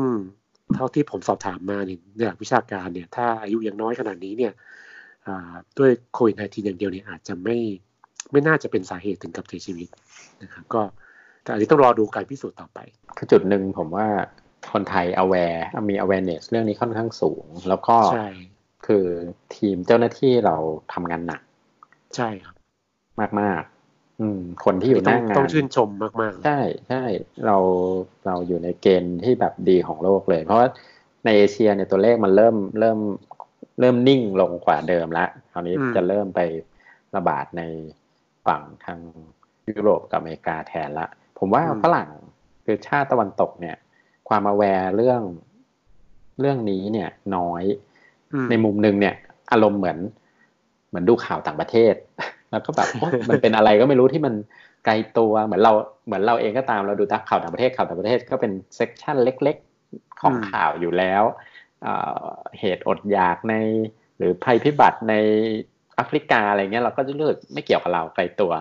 [0.76, 4.54] เท่าที่ผมสอบถามมาเนี่ยวิชาการเนี่ยถ้าอายุยังน้อยขนาดนี้เนี่ย
[5.80, 7.58] ด้วยโควิด -19 อย่างเดียวเนี่ยอาจจะไม่
[8.32, 9.88] ไม่น่าจะเป็นสาเหตุถึงกับเสียชีวิต
[10.44, 10.82] นะครับก็
[11.44, 12.80] แต่อันนี้ต้องรอดูการพิสูจน์ต่อไป
[13.18, 14.08] คือจุดหนึ่งผมว่า
[14.74, 18.28] คนไทย aware มี awareness เรื่องนี้ค่อนข้างสูง แล้วก็ใช่
[18.88, 19.06] คือ
[19.56, 20.56] ทีมเจ้าหน้าที่เรา
[20.94, 21.42] ทำงานหนัก
[22.16, 22.56] ใช่ครับ
[23.20, 23.62] มากมาก
[24.22, 25.90] อืม คนที่อยู่หน้างานต้องชื่นชม
[26.22, 27.04] มากๆ ใช่ใช่
[27.46, 27.58] เรา
[28.26, 30.68] เราอยู่ในเกณฑ์ที่แบบดีของโลกเลย เพราะว่า
[31.26, 33.00] ในเอเชียเนี่ยตัวเลขมันเริ่มเริ่ม
[33.80, 36.40] เริ่มนิ่งลงกว่าเดิมแล้วคราวนี้จะเริ่มไป
[37.16, 37.62] ระบาดใน
[38.46, 39.00] ฝั่งทาง
[39.68, 41.08] ยุโรปกับอเมริกาแทนละ
[41.40, 42.10] ผมว่าฝรั่ง
[42.66, 43.76] คือชาติตะวันตกเนี่ย
[44.30, 45.22] ความ aware เรื่อง
[46.40, 47.64] เรื่องนี้เนี่ยน้อย
[48.50, 49.16] ในมุมหนึ่งเนี่ย
[49.52, 49.98] อารมณ์เหมือน
[50.90, 51.94] เหมือนดูข่าวต่างประเทศ
[52.52, 52.88] แล้วก็แบบ
[53.30, 54.34] มันเป็นอะไรก็ไม่รู้ที่มัน
[54.86, 55.74] ไกลตัวเหมือนเรา
[56.06, 59.58] เหมือนเราเองก็ตามเราดูข่าวต่างประเทศข่าวต่างประเทศก็เป็น section เล็ก
[59.90, 61.24] ๆ ของข่าวอยู่แล้ว
[62.60, 63.56] เหตุอดอยากใน
[64.18, 65.16] หรือภัยพิบัติใน
[65.96, 68.52] แอฟริกาอะไรเงี้ยเราก็จะรู้สึกไม่เกี่ยวกับเราไกลตัว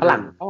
[0.00, 0.48] ฝรั่งก็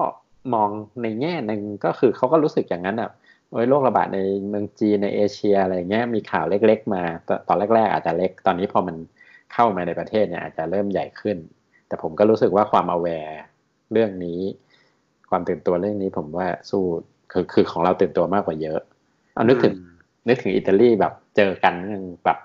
[0.54, 0.70] มอง
[1.02, 3.10] ในแง่หนึ่งก็คือเขาก็รู้สึกอย่างนั้นอะ
[3.50, 7.02] โอ้ยโรคระบาดในเมืองจีนในเอเชียอะไรเงี้ยมีข่าวเล็ก ๆ มา
[7.48, 8.96] ตอนแรก ๆ อาจจะเล็กตอนนี้พอมัน
[9.52, 11.36] เข้ามาในประเทศเนี่ยอาจจะเริ่มใหญ่ขึ้น
[11.88, 13.38] แต่ผมก็รู้สึกว่าความอ w วร์
[13.92, 14.40] เรื่องนี้
[15.30, 16.82] ความตื่นตัวเรื่องนี้ผมว่าสู้
[17.32, 18.80] คือคือของเราตื่นตัวมากกว่าเยอะ
[19.34, 19.74] เอานึกถึง
[20.28, 21.74] นึกถึงอิตาลีแบบเจอกัน
[22.24, 22.38] แบบ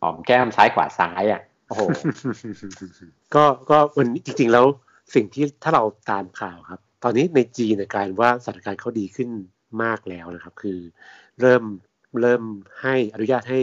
[0.00, 1.82] หอมแก้มซ้ายขวาซ้ายอะโอ้โห
[3.34, 4.66] ก็ก็วันนี้จริง ๆ แล้ว
[5.14, 9.30] สิ่งที่ถ้าเราตามข่าวครับ ตอนนี้ในจีนกลายว่าสถานการณ์เขาดีขึ้น
[9.82, 10.78] มากแล้วนะครับ คือ
[11.40, 11.62] เริ่ม
[12.22, 12.42] เริ่ม
[12.82, 13.60] ให้อนุญาตให้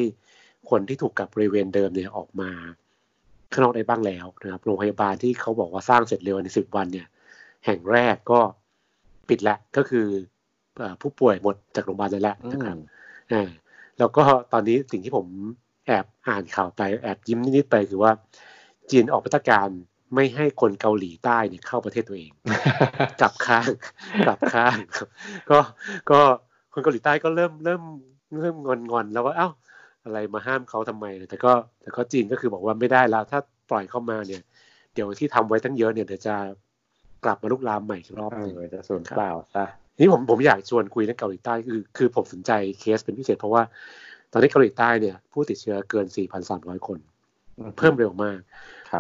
[0.70, 2.52] คนที่ถูกกับบริเวณเดิมเนี่ยออกมา
[3.52, 7.08] ข้างนอกได้บ้างแล้วนะครับโรงพยาบาลที่เขาบอกว่าสร้างเสร็จเร็วในสิบวันเนี่ย
[7.66, 8.40] แห่งแรกก็
[9.30, 10.08] ปิดแล้วก็คือ
[11.02, 12.78] ผู้ป่วยหมดจากโรงพยาบาลแล้วนะครับ
[13.32, 13.50] อ่า
[14.00, 15.26] แล้วก็ตอนนี้สิ่งที่ผม
[15.88, 18.12] แอบอ่านข่าวไปแอบยิ้มนิดๆไปคือว่า
[18.92, 19.68] จีนออกมาตรการ
[20.16, 22.32] ไม่ให้คนเกาหลีใต้เนี่ยเข้าประเทศตัวเอง
[23.22, 23.70] กลับข้าง
[24.26, 24.78] กลับข้าง
[25.50, 25.60] ก็
[26.12, 26.20] ก็
[26.74, 27.82] คนเกาหลีใต้ก็เริ่มเริ่ม
[28.42, 29.50] เริ่มงอนงอนแล้วว่าเอ้า
[30.06, 33.40] อะไรมาห้ามเขาทำไมแต่ก็แต่ก็จีนก็คือบอกว่าไม่ได้แล้ว ถ้า
[33.70, 34.42] ปล่อยเข้ามาเนี่ย
[34.94, 36.36] เดี๋ยวที่ทำไว้ตั้งเยอะเนี่ยเดี๋ยวจะ
[37.26, 39.66] กลับมาลุกลามใหม่อีกรอบนึงจะสูญเปล่าซะ
[40.00, 43.64] นี่ผมผมอยากชวนคุยเรื่องเกาหลีใต้คือคือผมสนใจเคสเป็นพิเศษ เพราะว่า
[44.32, 46.06] ตอนนี้เกาหลีใต้เนี่ย ผู้ติดเชื้อเกิน
[46.48, 47.00] 4,300 คน
[47.78, 48.40] เพิ่มเร็วมาก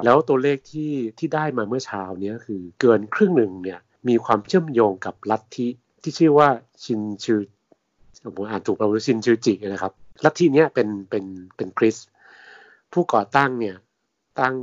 [0.05, 5.67] แล้วตัวเลขที่ที่ได้มาเมื่อเช้านี้คือเกินครึ่งหนึ่งเนี่ย มีความเชื่อมโยงกับลัทธิ
[6.03, 6.47] ที่ชื่อว่า
[6.83, 7.39] ชินชือ
[8.35, 11.25] ผมอ่านถูกเราชินชือจินะครับ ลัทธินี้เป็นเป็น
[11.57, 11.97] เป็นคริส
[12.93, 13.75] ผู้ก่อตั้งเนี่ย
[14.39, 14.53] ตั้ง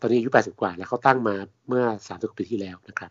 [0.00, 1.34] ตอนนี้อายุ 80 กว่า แล้วเขาตั้งมา
[1.68, 3.10] เมื่อ 30ปีที่แล้วนะครับ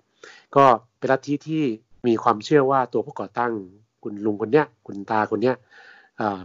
[0.56, 0.65] ก็
[0.97, 1.63] เป็นลัทธิที่
[2.08, 3.51] มีความเชื่อว่าตัวผู้ก่อตั้ง
[4.04, 5.56] คุณลุงคนเนี้ยคุณตาคนเนี้ย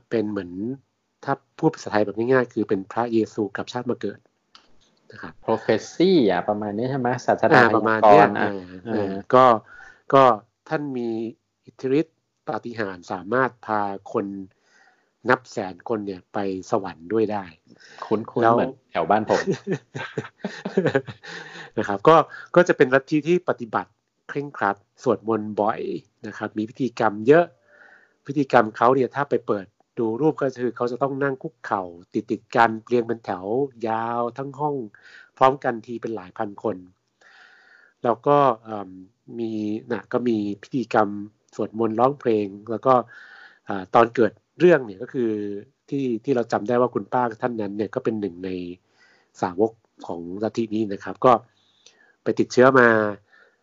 [0.09, 0.50] เป็นเหมือน
[1.24, 4.18] ถ้าพูดภาษาไทยแบบง่ายๆ คือเป็นพระเยซูกับชาติมาเกิด
[5.12, 8.20] นะครับ prophecy อะประมาณนี้ใช่ไหมศาสนาประมาณนี้
[9.35, 9.44] ก็
[10.14, 10.24] ก็
[10.68, 11.09] ท่านมี
[11.66, 12.16] อิทธิฤทธิ์
[12.48, 13.80] ปาฏิหาริย์สามารถพา
[14.12, 14.26] คน
[15.30, 16.38] นับแสนคนเนี่ยไป
[16.70, 17.44] สวรรค์ด้วยได้
[18.06, 19.40] คุ้นๆเหมือนแถวบ้านผม
[21.78, 22.16] นะครับ ก็
[22.56, 23.90] ก็จะเป็นลัทธิที่ปฏิบัติ
[24.28, 25.80] เคร่งครัดสวดมนต์บ่อย
[26.26, 27.44] นะครับ มีพิธีกรรมเยอะ
[28.26, 29.66] พิธีกรรมเขาเนี่ยถ้าไปเปิด
[29.98, 33.44] ดูรูปก็คือเขาจะต้องนั่งคุกเข่าติดติดกันเรียงเป็นแถว
[33.88, 34.74] ยาวทั้งห้อง
[35.36, 36.76] พร้อมกันทีเป็นหลายพันคน
[38.04, 38.36] แล้วก็
[39.38, 39.50] มี
[39.92, 41.08] นะก็มีพิธีกรรม
[41.54, 42.94] สวดมนต์ร้องเพลง แล้วก็
[43.94, 45.30] ตอนเกิด เรื่องเนี่ยก็คือ
[45.88, 48.50] ที่ที่เราจำได้ว่าคุณป้าท่านนั้นเนี่ยก็เป็นหนึ่งใน
[49.42, 49.72] สาวก
[50.06, 51.32] ของลัทธินี้นะครับ ก็
[52.22, 52.88] ไปติดเชื้อมา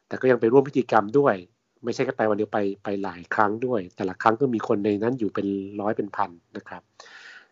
[0.07, 1.35] แต่ก็ยังไปร่วมพิธีกรรมด้วย
[1.83, 5.47] ไม่ใช่แค่ไปวันเดียวไปไปหลายครั้งด้วย แต่ละครั้งก็มีคนในนั้นอยู่เป็น
[5.81, 6.81] ร้อยเป็นพันนะครับ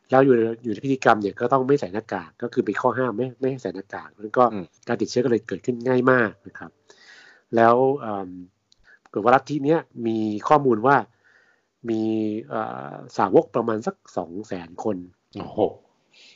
[0.10, 4.44] แล้วอยู่อยู่ในพิธีกรรมเนี่ยก็ต้องไม่ใส่หน้ากากก็คือเป็นข้อห้ามไม่ไม่ให้ใส่หน้ากากแล้วก็
[4.88, 6.72] การติดเชื้อก็เลยเกิดขึ้นง่ายมากนะครับ
[7.56, 7.76] แล้ว
[9.12, 9.78] เกิดว่ารัฐที่นี้
[10.08, 10.96] มีข้อมูลว่า
[11.90, 12.04] มี
[13.18, 14.98] สาวกประมาณสักสองแสนคน
[15.36, 15.60] โอ้โห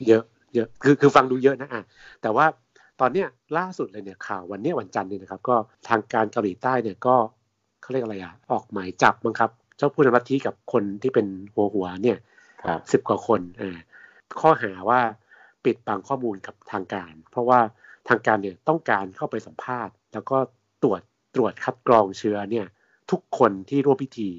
[0.08, 0.24] เยอะ
[0.56, 1.84] เยอะคือคือฟังดูเยอะนะอะ
[2.22, 2.46] แต่ว่า
[3.00, 3.28] ตอนเนี้ย
[3.58, 5.56] ล่าสุดเลยเนี่ยข่าววันนี้วันจันทร์เนี่ยนะครับ ก็
[5.90, 7.16] ทางการเกาหลีใต้เนี่ยก็
[7.82, 12.18] เขาเรียกอะไรอะออกหมายจับมั้งครับ เจ้าผู้นำลัทธิกับคนที่เป็นหัวหัวเนี่ย
[12.92, 13.78] สิบกว่าคนอ่า
[14.40, 15.02] ข้อหาว่า
[15.66, 17.60] ปิดบังข้อมูลกับทางการ เพราะว่า
[18.10, 20.38] ทางการเนี่ยต้องการเข้าไปสัมภาษณ์ แล้วก็
[20.84, 21.02] ตรวจ
[21.36, 22.66] ตรวจคัดกรองเชื้อเนี่ย
[23.12, 24.30] ทุกคนที่ร่วมพิธี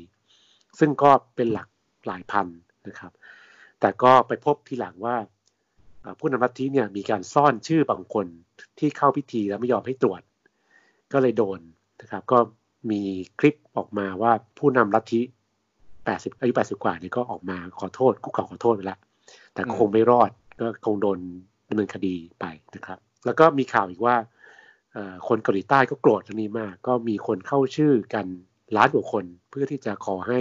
[0.79, 1.69] ซึ่งก็เป็นหลัก
[2.07, 2.47] หลายพัน
[2.89, 3.12] นะครับ
[3.81, 5.17] แต่ก็ไปพบทีหลังว่า
[6.19, 8.27] ผู้นำลัทธิเนี่ยมีการซ่อนชื่อบางคน
[8.79, 10.23] ที่เข้าพิธีแล้วไม่ยอมให้ตรวจ
[11.12, 11.61] ก็เลยโดน
[12.03, 12.39] นะครับ ก็
[12.91, 13.03] มี
[13.39, 15.21] คลิปออกมาว่าผู้นำลัทธิ
[15.83, 18.99] 80อายุ80 กว่านี่ก็ออกมาขอโทษคุกเข่าขอโทษไปแล้ว
[19.53, 21.19] แต่คงไม่รอดก็คงโดน
[21.69, 24.17] ดำเนินคดีไปนะครับ แล้วก็มีข่าวอีกว่า
[25.29, 28.27] คนเกาหลีใต้ก็โกรธเรื่องนี้มาก ก็มีคนเข้าชื่อกัน
[28.76, 30.40] ล้านกว่าคนเพื่อที่จะขอให้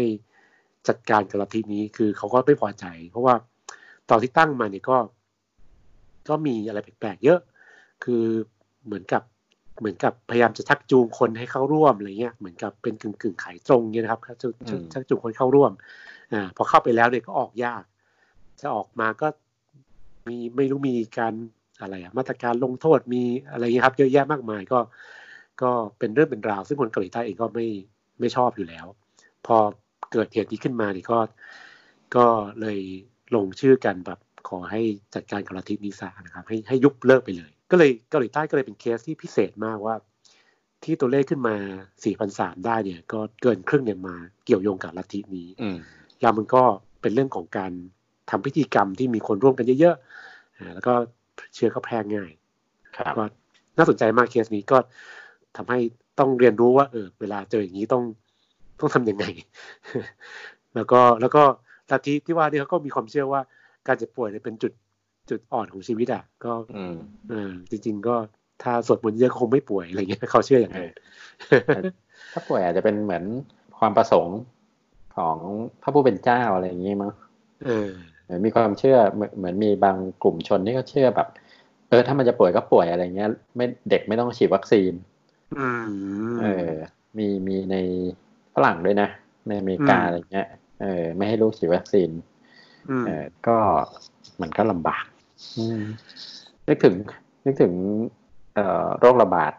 [0.88, 3.36] จัดการกับลัทธินี้คือเขาก็ไม่พอใจ เพราะว่า
[4.10, 4.98] ตอนที่ตั้งมาเนี่ยก็
[6.30, 7.40] ก็มีอะไรแปลกๆเยอะ
[8.04, 8.24] คือ
[8.86, 9.24] เหมือนกับ
[9.80, 14.22] เหมือนกับพยายามจะชักจูงคนให้เข้าร่วมอะไรเงี้ยเหมือนกับเป็นกึ่งกึ่งขายตรงเนี่ยนะครับ
[14.70, 15.72] ชักชักจูงคนเข้าร่วม
[16.34, 17.84] อ่าพอเข้าไปแล้วเนี่ยก็ออกยาก
[18.62, 19.28] จะออกมาก็
[20.28, 21.34] มีไม่รู้มีการ
[21.82, 24.80] อะไรอะมาตรการลงโทษมีอะไรเงี้ยครับ เยอะแยะมากมายก็
[25.62, 27.68] ก็เป็นเรื่องเป็นราว ซึ่งคนเกาหลีใต้เองก็ไม่
[28.20, 28.86] ไม่ชอบอยู่แล้ว
[29.46, 29.58] พอ
[30.12, 31.20] เกิดเหตุนี้ขึ้นมานี่ก็
[32.16, 32.26] ก็
[32.62, 32.80] เลย
[33.36, 34.82] ลงชื่อกันแบบขอให้
[35.16, 39.96] จัดการกับลัทธินิสานะครับให้ให้ยุบเลิกไปเลย ก็เลยเกาหลีใต้ก็เลยเป็นเคสที่พิเศษมากว่า
[40.84, 41.56] ที่ตัวเลขขึ้นมา
[42.10, 45.48] 4,300ได้เนี่ย ก็เกินครึ่งเนี่ยมาเกี่ยวโยงกับลัทธินี้
[46.22, 46.64] แล้วมันก็
[47.02, 47.72] เป็นเรื่องของการ
[48.30, 50.94] ทำพิธีกรรมที่มีคนร่วมกันเยอะๆแล้วก็
[51.56, 52.32] เชื้อก็แพร่ง่าย
[53.18, 53.24] ก็
[53.78, 54.78] น่าสนใจมากเคสนี้ก็
[55.58, 55.80] ทำให้
[56.20, 58.04] ต้องเรียนรู้ว่า เออ เวลาเจออย่างนี้ต้อง
[58.80, 59.26] ต้องทํำยังไง
[60.76, 61.44] แล้วก็แล้วก็
[61.92, 63.42] ลัทธิที่ว่านี่เขาก็มีความเชื่อว่า
[63.88, 64.72] การเจ็บป่วยเนี่ยเป็นจุด
[65.30, 66.54] จุดอ่อนของชีวิตอะ ก็
[67.32, 68.16] อ่าจริง ๆ ก็
[68.64, 70.88] ถ้าสวดมนต์เยอะคงไม่ป่วยอะไรเงี้ยเขาเชื่ออย่างนั้น
[72.34, 73.24] ถ้าป่วยอาจจะเป็นเหมือน
[73.80, 74.38] ความประสงค์
[75.16, 75.38] ของ
[75.82, 77.12] พระผู้เป็นเจ้าอะไรอย่างนี้มั้ง
[77.66, 77.90] เออ
[78.24, 81.28] เหมือนมีความเชื่อเหมือนเหมือนมีบางกลุ่มชนที่เขาเชื่อแบบ
[81.90, 85.15] เออถ้ามันจะป่วยก็ป่วยอะไรเงี้ย ไม่เด็กไม่ต้องฉีดวัคซีนอืม
[86.42, 86.72] เออ
[87.18, 87.76] มีมีใน
[88.54, 89.10] ฝรั่งด้วยนะ
[89.48, 90.48] ในอเมริกาอืมอะไรเงี้ย
[90.82, 92.10] เออ ไม่ให้ลูกฉีดวัคซีน
[92.90, 93.58] อืมเออ ก็
[94.42, 95.06] มันก็ลำบาก
[95.58, 95.82] อืม
[96.68, 96.96] นึกถึง
[97.46, 97.74] นึกถึง
[98.56, 99.54] เอ่อโรคระบาด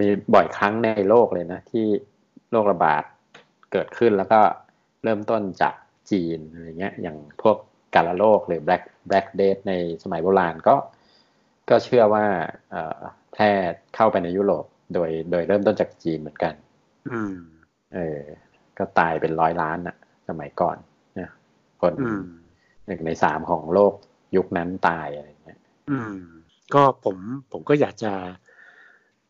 [0.00, 1.86] มีบ่อยครั้งในโลกเลยนะ ที่
[2.50, 3.02] โรคระบาด
[3.72, 4.40] เกิดขึ้นแล้วก็
[5.04, 5.74] เริ่มต้นจาก
[6.10, 7.56] จีนอะไรเงี้ย อย่างพวก
[7.94, 10.76] กาฬโรคหรือ black black death ในสมัยโบราณก็
[11.68, 12.24] ก็เชื่อว่า
[12.70, 13.00] เอ่อ
[13.32, 13.50] แพร่
[13.94, 14.64] เข้าไปในยุโรป
[14.94, 16.54] โดยโดยเริ่มต้นจากจีนเหมือนกัน
[17.12, 17.34] อืม
[17.94, 18.20] เออ
[18.78, 19.96] ก็ตายเป็นร้อยล้านอะ
[20.28, 20.76] สมัยก่อน
[21.20, 21.28] นะ
[21.80, 22.22] คนอืม
[22.86, 23.92] หนึ่งในสามของโลก
[24.36, 25.58] ยุคนั้นตายอะไรเงี้ย
[25.90, 26.16] อืม
[26.74, 27.16] ก็ผม
[27.52, 28.12] ผมก็อยากจะ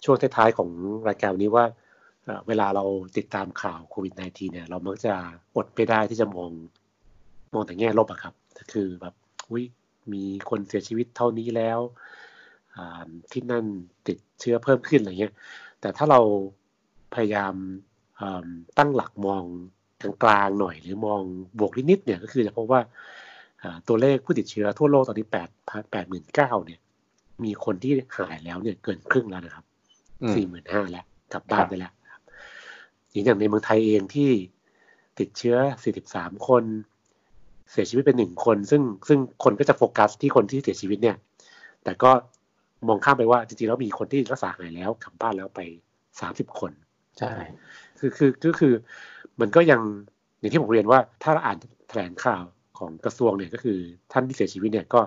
[0.05, 0.70] ช่วงท้ายๆของ
[1.09, 1.66] รายการวันนี้ว่า
[2.25, 2.85] เอ่อเวลาเรา
[3.16, 5.14] ติดตามข่าวโควิด -19 เนี่ย เรามักจะ
[5.57, 6.51] อดไม่ได้ที่จะมอง
[7.53, 8.35] มองแต่แง่ลบอะครับ
[8.73, 9.14] คือแบบ
[9.51, 9.64] อุ้ย
[10.12, 12.01] มีคนเสียชีวิตเท่านี้แล้วอ่า
[13.32, 13.64] ที่นั่น
[14.08, 15.34] ติดเชื้อเพิ่มขึ้นอะไรเงี้ย
[15.80, 16.20] แต่ถ้าเรา
[17.14, 17.54] พยายาม
[18.20, 18.46] อ่า
[18.78, 19.44] ตั้งหลักมอง
[20.22, 21.22] กลางๆหน่อย หรือมอง
[21.58, 22.80] บวกนิดๆเนี่ยก็คือจะพบว่า
[23.62, 25.48] อ่าตัวเลขผู้ติดเชื้อทั่วโลกตอนนี้แปด
[25.92, 26.80] แปดหมื่นเก้าเนี่ย
[27.44, 29.64] มีคนที่หายแล้วเนี่ยเกินครึ่งแล้วนะครับ
[30.22, 32.22] อืมสี่หมื่นห้าแล้วกลับบ้าครันบไปแล้วครับ
[33.12, 34.30] อย่างในเมืองไทยเองที่
[35.18, 36.64] ติดเชื้อสี่สิบสามคน
[37.70, 41.16] เสียชีวิตเป็นหนึ่งคน ซึ่งซึ่งคนก็จะโฟกัสที่คนที่เสียชีวิตเนี่ย
[41.84, 42.10] แต่ก็
[42.88, 45.60] มองข้ามไปว่าจริงๆแล้วมีคนที่รักษาหายแล้วกลับบ้านแล้วไป
[46.20, 46.72] สามสิบคน
[47.18, 47.32] ใช่
[47.98, 48.72] คือคือก็คือ
[49.40, 49.80] มันก็ยัง
[50.38, 52.42] อย่างที่ผมเรียนว่า ถ้าเราอ่านแถลงข่าว
[52.78, 53.78] ของกระทรวงเนี่ยก็คือ
[54.12, 55.00] ท่านที่เสียชีวิตเนี่ยก็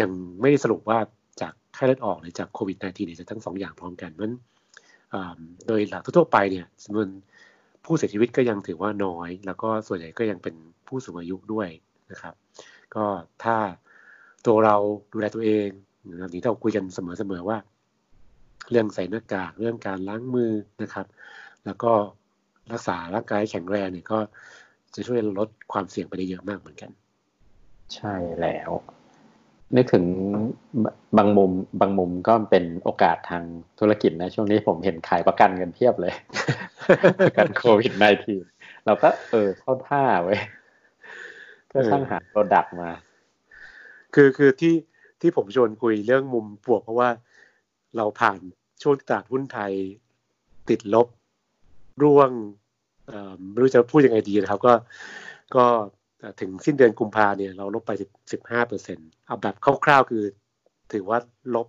[0.00, 0.10] ยัง
[0.40, 0.98] ไม่ได้สรุปว่า
[1.40, 4.36] จากไข้เลือดออกหรือจากโควิด -19 เนี่ยจะทั้งสองอย่างพร้อมกันเพราะฉะนั้น
[5.14, 7.08] อ่าโดยหลักทั่วๆไปเนี่ยจำนวน
[7.84, 10.54] ผู้เสียชีวิตก็ยังถือว่าน้อย แล้วก็ส่วนใหญ่ก็ยังเป็น
[10.86, 11.68] ผู้สูงอายุด้วย
[12.10, 12.34] นะครับ
[12.94, 13.04] ก็
[13.44, 13.56] ถ้า
[14.46, 14.76] ตัวเรา
[15.12, 15.68] ดูแลตัวเอง
[16.10, 17.58] นะครับอย่างที่เราคุยกันเสมอๆว่า
[18.70, 21.06] เรื่องใส่หน้ากากเรื่องการล้างมือนะครับ
[21.64, 21.92] แล้วก็
[22.72, 24.18] รักษาร่างกายให้แข็งแรงเนี่ยก็
[24.94, 26.90] จะช่วยลดความเสี่ยงไปได้เยอะมากเหมือนกัน
[27.94, 28.70] ใช่แล้ว
[29.76, 30.04] นึกถึง
[31.16, 33.42] บางมุมบางมุมก็เป็นโอกาสทาง
[33.80, 36.14] ธุรกิจนะ ช่วงนี้ผมเห็นขายประกันกันเพียบเลย
[37.20, 37.92] ประกันโควิด
[38.38, 40.40] -19 เราก็เออเข้าท่าเว้ย
[41.72, 42.90] ก็ช่างหาโปรดักต์มา
[44.14, 44.74] คือคือที่
[45.22, 47.10] ที่ผมชวนคุยเรื่องมุมบวกเพราะว่า
[47.96, 48.38] เราผ่าน
[48.82, 49.72] ช่วงตลาดหุ้นไทย
[50.70, 51.06] ติดลบ
[52.02, 52.30] ร่วง
[53.08, 54.72] เอ่อไม่รู้จะพูดยังไงดีนะครับ ก็
[55.56, 55.64] ก็
[56.40, 57.92] ถึงสิ้นเดือนกุมภาเนี่ยเราลบไป
[58.32, 59.54] สิบห้าเปอร์เซ็นเอาแบบ
[59.84, 60.22] คร่าวๆคือ
[60.92, 61.18] ถือว่า
[61.54, 61.66] ลบ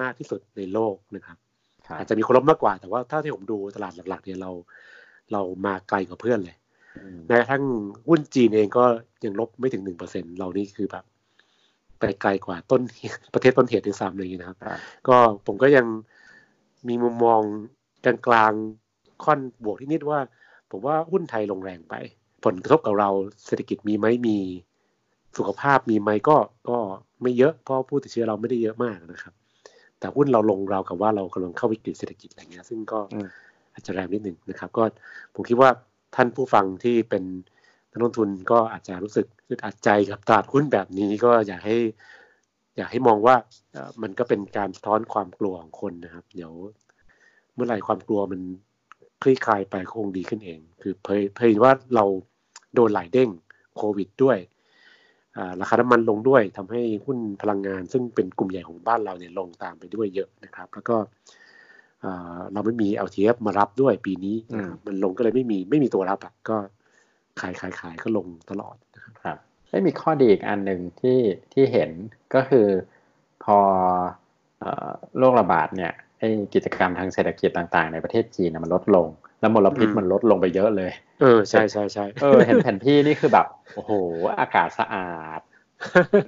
[0.00, 1.38] มากที่สุดในโลกนะครับ
[1.86, 4.50] ครับ อาจจะมีคนลบมากกว่าแต่ว่าถ้าที่ผมดูตลาดหลักๆเนี่ยเรา
[5.32, 6.56] เรามาไกลกว่าเพื่อนเลย
[6.98, 7.64] อืมแม้กระทั่ง
[8.08, 8.84] หุ้นจีนเองก็
[9.24, 11.04] ยังลบไม่ถึงหนึ่งเปอร์เซ็นเรานี่คือแบบ
[12.04, 12.80] ไปไกลกว่าต้น
[13.34, 15.86] ประเทศต้นเหตุด้วยซ้ำอะไรอย่างเงี้ยนะครับครับ ก็ผมก็ยัง
[16.88, 17.40] มีมุมมอง
[18.04, 20.20] กลางๆค่อนบวกที่นิดว่า
[20.70, 21.94] ผมว่าหุ้นไทยลงแรงไป
[22.44, 23.10] ผลกระทบกับเรา
[23.46, 24.38] เศรษฐกิจมีไหมมี
[25.38, 26.36] สุขภาพมีไหมก็
[26.70, 26.78] ก็
[27.22, 29.34] ไม่เยอะเพราะผู้ติดเชื้อเราไม่ได้เยอะมากนะครับ
[29.98, 33.28] แต่หุ้นเราลงเราวกับว่าเรากำลังเข้าวิกฤตเศรษฐกิจอะไรเงี้ย ซึ่งก็อืม
[33.72, 34.82] อาจจะแรงนิดหนึ่งนะครับ ก็
[35.34, 35.70] ผมคิดว่า
[36.14, 37.24] ท่านผู้ฟังที่เป็น
[37.94, 41.76] นักลงทุนก็อาจจะรู้สึกอึดอัดใจกับตลาดหุ้นแบบนี้ก็อยากให้
[42.76, 43.36] อยากให้มองว่า
[43.72, 46.52] เอ่อมันก็เป็นการสะท้อนความกลัวของคนนะครับ เดี๋ยว
[47.54, 48.40] เมื่อไหร่ความกลัวมัน
[49.22, 52.04] คลี่คลายไปก็คงดีขึ้นเอง คือเพยเพยว่าเรา
[52.74, 53.30] โดนหลายเด้ง
[53.76, 54.38] โควิดด้วย
[55.36, 60.96] อ่าราคาน้ำมันลงด้วยทำให้หุ้นพลังงาน ซึ่งเป็นกลุ่มใหญ่ของบ้านเราเนี่ยลงตามไปด้วยเยอะนะครับ แล้วก็
[62.04, 66.56] อ่าเราไม่มี LTF มารับด้วยปีนี้นะครับมันลงก็เลยไม่มีไม่มีตัวรับอะก็
[67.40, 69.38] ขายขายขายก็ลงตลอดนะครับครับ
[69.70, 71.18] ไม่มีข้อดีอีกอันหนึ่งที่
[71.52, 71.90] ที่เห็น
[72.34, 72.66] ก็คือ
[73.44, 73.58] พอ
[74.60, 79.08] เอ่อโรคระบาดเนี่ยไอ้กิจกรรมทางเศรษฐกิจต่างๆ ในประเทศจีนนะมันลดลง
[79.40, 83.92] แล้วมลพิษอืมมันลดลงไปเยอะเลย เออใช่ใช่ใช่เออเห็นแผนที่นี่คือแบบโอ้โห
[84.40, 85.40] อากาศสะอาด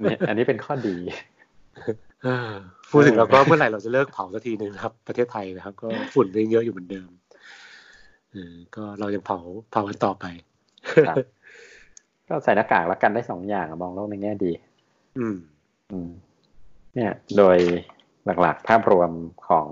[0.01, 0.97] เนี่ยอันนี้เป็นข้อดี
[2.23, 2.51] เออ
[2.91, 7.09] พูดถึงเราก็เมื่อไหร่เราจะเลิกเผาสักทีหนึ่งนะครับ ประเทศไทยนะครับ ก็ฝุ่นยังเยอะอยู่เหมือนเดิม
[8.31, 9.39] เออก็เรายังเผา
[9.71, 10.56] เผากันต่อไปครับ
[12.29, 14.51] ก็ใส่หน้ากากแล้วกันได้สองอย่างอะมองโลกในแง่ดี
[15.19, 15.37] อืม
[15.91, 16.09] อืม
[16.95, 17.57] เนี่ย โดย
[18.41, 19.11] หลักๆภาพรวม
[19.47, 19.67] ของ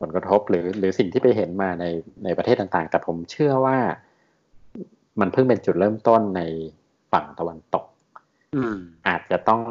[0.00, 1.84] ผลกระทบหรือ หรือสิ่งที่ไปเห็นมาใน
[2.24, 3.78] ในประเทศต่างๆ แต่ผมเชื่อว่า
[5.20, 6.42] มันเพิ่งเป็นจุดเริ่มต้นใน
[7.12, 7.86] ฝั่งตะวันตก
[8.54, 8.76] อืม
[9.08, 9.62] อาจจะต้อง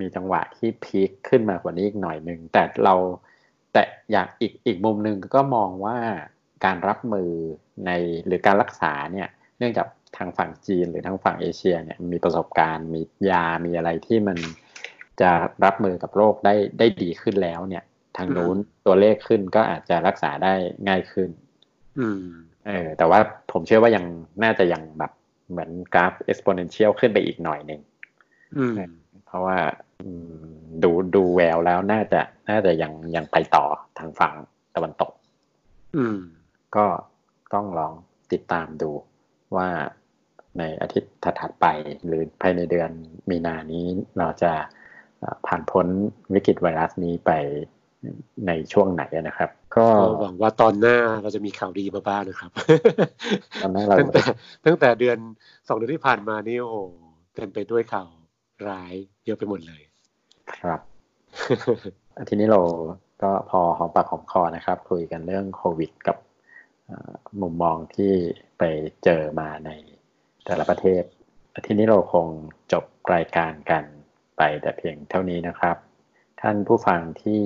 [0.00, 2.94] มีจังหวะที่พีคขึ้นมากว่านี้อีกหน่อยหนึ่งแต่เรา
[3.72, 5.96] แต่อย่างอีกอีกมุมหนึ่งก็มองว่า
[6.64, 7.30] การรับมือ
[7.86, 7.90] ใน
[8.26, 14.38] หรือการรักษาเนี่ย เนื่องจากทางฝั่งจีนหรือทางฝั่งเอเชียเนี่ยมีประสบการณ์มียา มีอะไรที่มัน
[15.20, 15.30] จะ
[15.64, 17.84] รับมือกับโรคได้ได้ดีขึ้นแล้วเนี่ย
[18.16, 20.54] ทางนู้นตัวเลขขึ้นก็อาจจะรักษาได้
[20.88, 21.30] ง่ายขึ้น
[22.00, 22.24] อืม
[22.66, 23.20] เออ แต่ว่า
[23.52, 24.04] ผมเชื่อว่ายัง
[24.44, 25.12] น่าจะยังแบบ
[25.50, 27.80] เหมือนกราฟ exponential ขึ้นไปอีกหน่อยหนึ่ง
[28.58, 28.72] อืม
[29.26, 29.56] เพราะว่า
[30.82, 33.64] ดูดูแววแล้วน่าจะน่าจะยังยังไปต่อ
[33.98, 34.34] ทางฝั่ง
[34.74, 35.12] ตะวันตก
[35.96, 36.18] อืม
[36.76, 36.86] ก็
[37.54, 37.92] ต้องลอง
[38.32, 38.90] ติดตามดู
[39.56, 39.68] ว่า
[40.58, 41.66] ในอาทิตย์ถัดๆไป
[42.06, 42.90] หรือภายในเดือน
[43.30, 43.84] มีนานี้
[44.18, 44.52] เราจะ
[45.46, 45.86] ผ่านพ้น
[46.34, 47.30] วิกฤตไวรัสนี้ไป
[48.46, 49.86] ในช่วงไหนนะครับ ก็
[50.20, 52.50] หวังว่าตอนหน้าเราจะมีข่าวดีมาบ้างนะครับ
[53.62, 54.22] ตอนหน้าเราตั้งแต่
[54.66, 55.18] ตั้งแต่เดือน
[55.68, 56.76] สองเดือนที่ผ่านมานี่โอ้โห
[57.34, 58.08] เต็มไปด้วยข่าว
[58.68, 59.82] ร้ายเยอะไปหมดเลย
[60.56, 60.80] ครับ
[62.28, 62.60] ทีนี้เรา
[63.22, 66.16] ก็พอหอมปากหอมคอนะครับ คุยกันเรื่องโควิดกับ
[67.40, 68.14] มุมมองที่
[68.58, 68.62] ไป
[69.04, 69.70] เจอมาใน
[70.44, 71.02] แต่ละประเทศ
[71.66, 72.26] ที่นี้เราคง
[72.72, 73.84] จบรายการกัน
[74.36, 75.76] ไปแต่เพียงเท่านี้นะครับ
[76.40, 77.42] ท่านผู้ฟังที่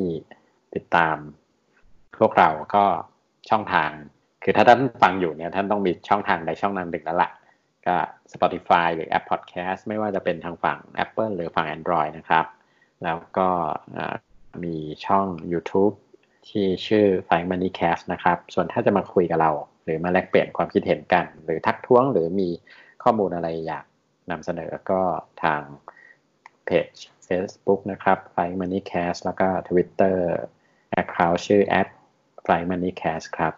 [0.74, 1.16] ติดตาม
[2.18, 2.84] พวกเราก็
[3.50, 3.90] ช่องทาง
[4.42, 7.30] คือถ้าท่านฟังอยู่เนี่ยท่านต้องมีช่องทางใดช่องทางหนึ่งแล้วละ่ะ
[7.86, 7.96] ก็
[8.32, 12.44] Spotify หรือ App Podcast ไม่ว่าจะเป็นทางฝั่ง Apple หรือฝั่ง Android นะครับ
[13.04, 13.48] แล้วก็
[14.64, 15.94] มีช่อง YouTube
[16.48, 19.50] ที่ชื่อ f i Money Cast นะครับ ส่วนถ้าจะมาคุยกับเรา
[19.88, 22.48] หรือมาแลกเปลี่ยนความคิดเห็นกัน หรือทักท้วงหรือมี
[23.02, 23.84] ข้อมูลอะไรอยาก
[24.30, 25.02] นำเสนอก็
[25.44, 25.62] ทาง
[26.66, 26.88] เพจ
[27.28, 30.16] Facebook นะครับ f i Money Cast แล้วก็ Twitter
[31.00, 31.88] Account ชื่อ f
[32.58, 33.54] i Money Cast ครับ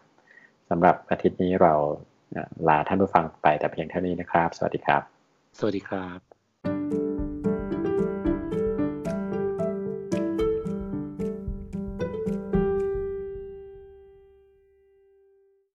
[0.71, 1.75] สำหรับอาทิตย์นี้เรา
[2.69, 5.03] ลาท่านผู้ฟังไปแต่เพียงเท่านี้นะครับ สวัสดีครับ
[5.59, 6.30] สวัสดีครับ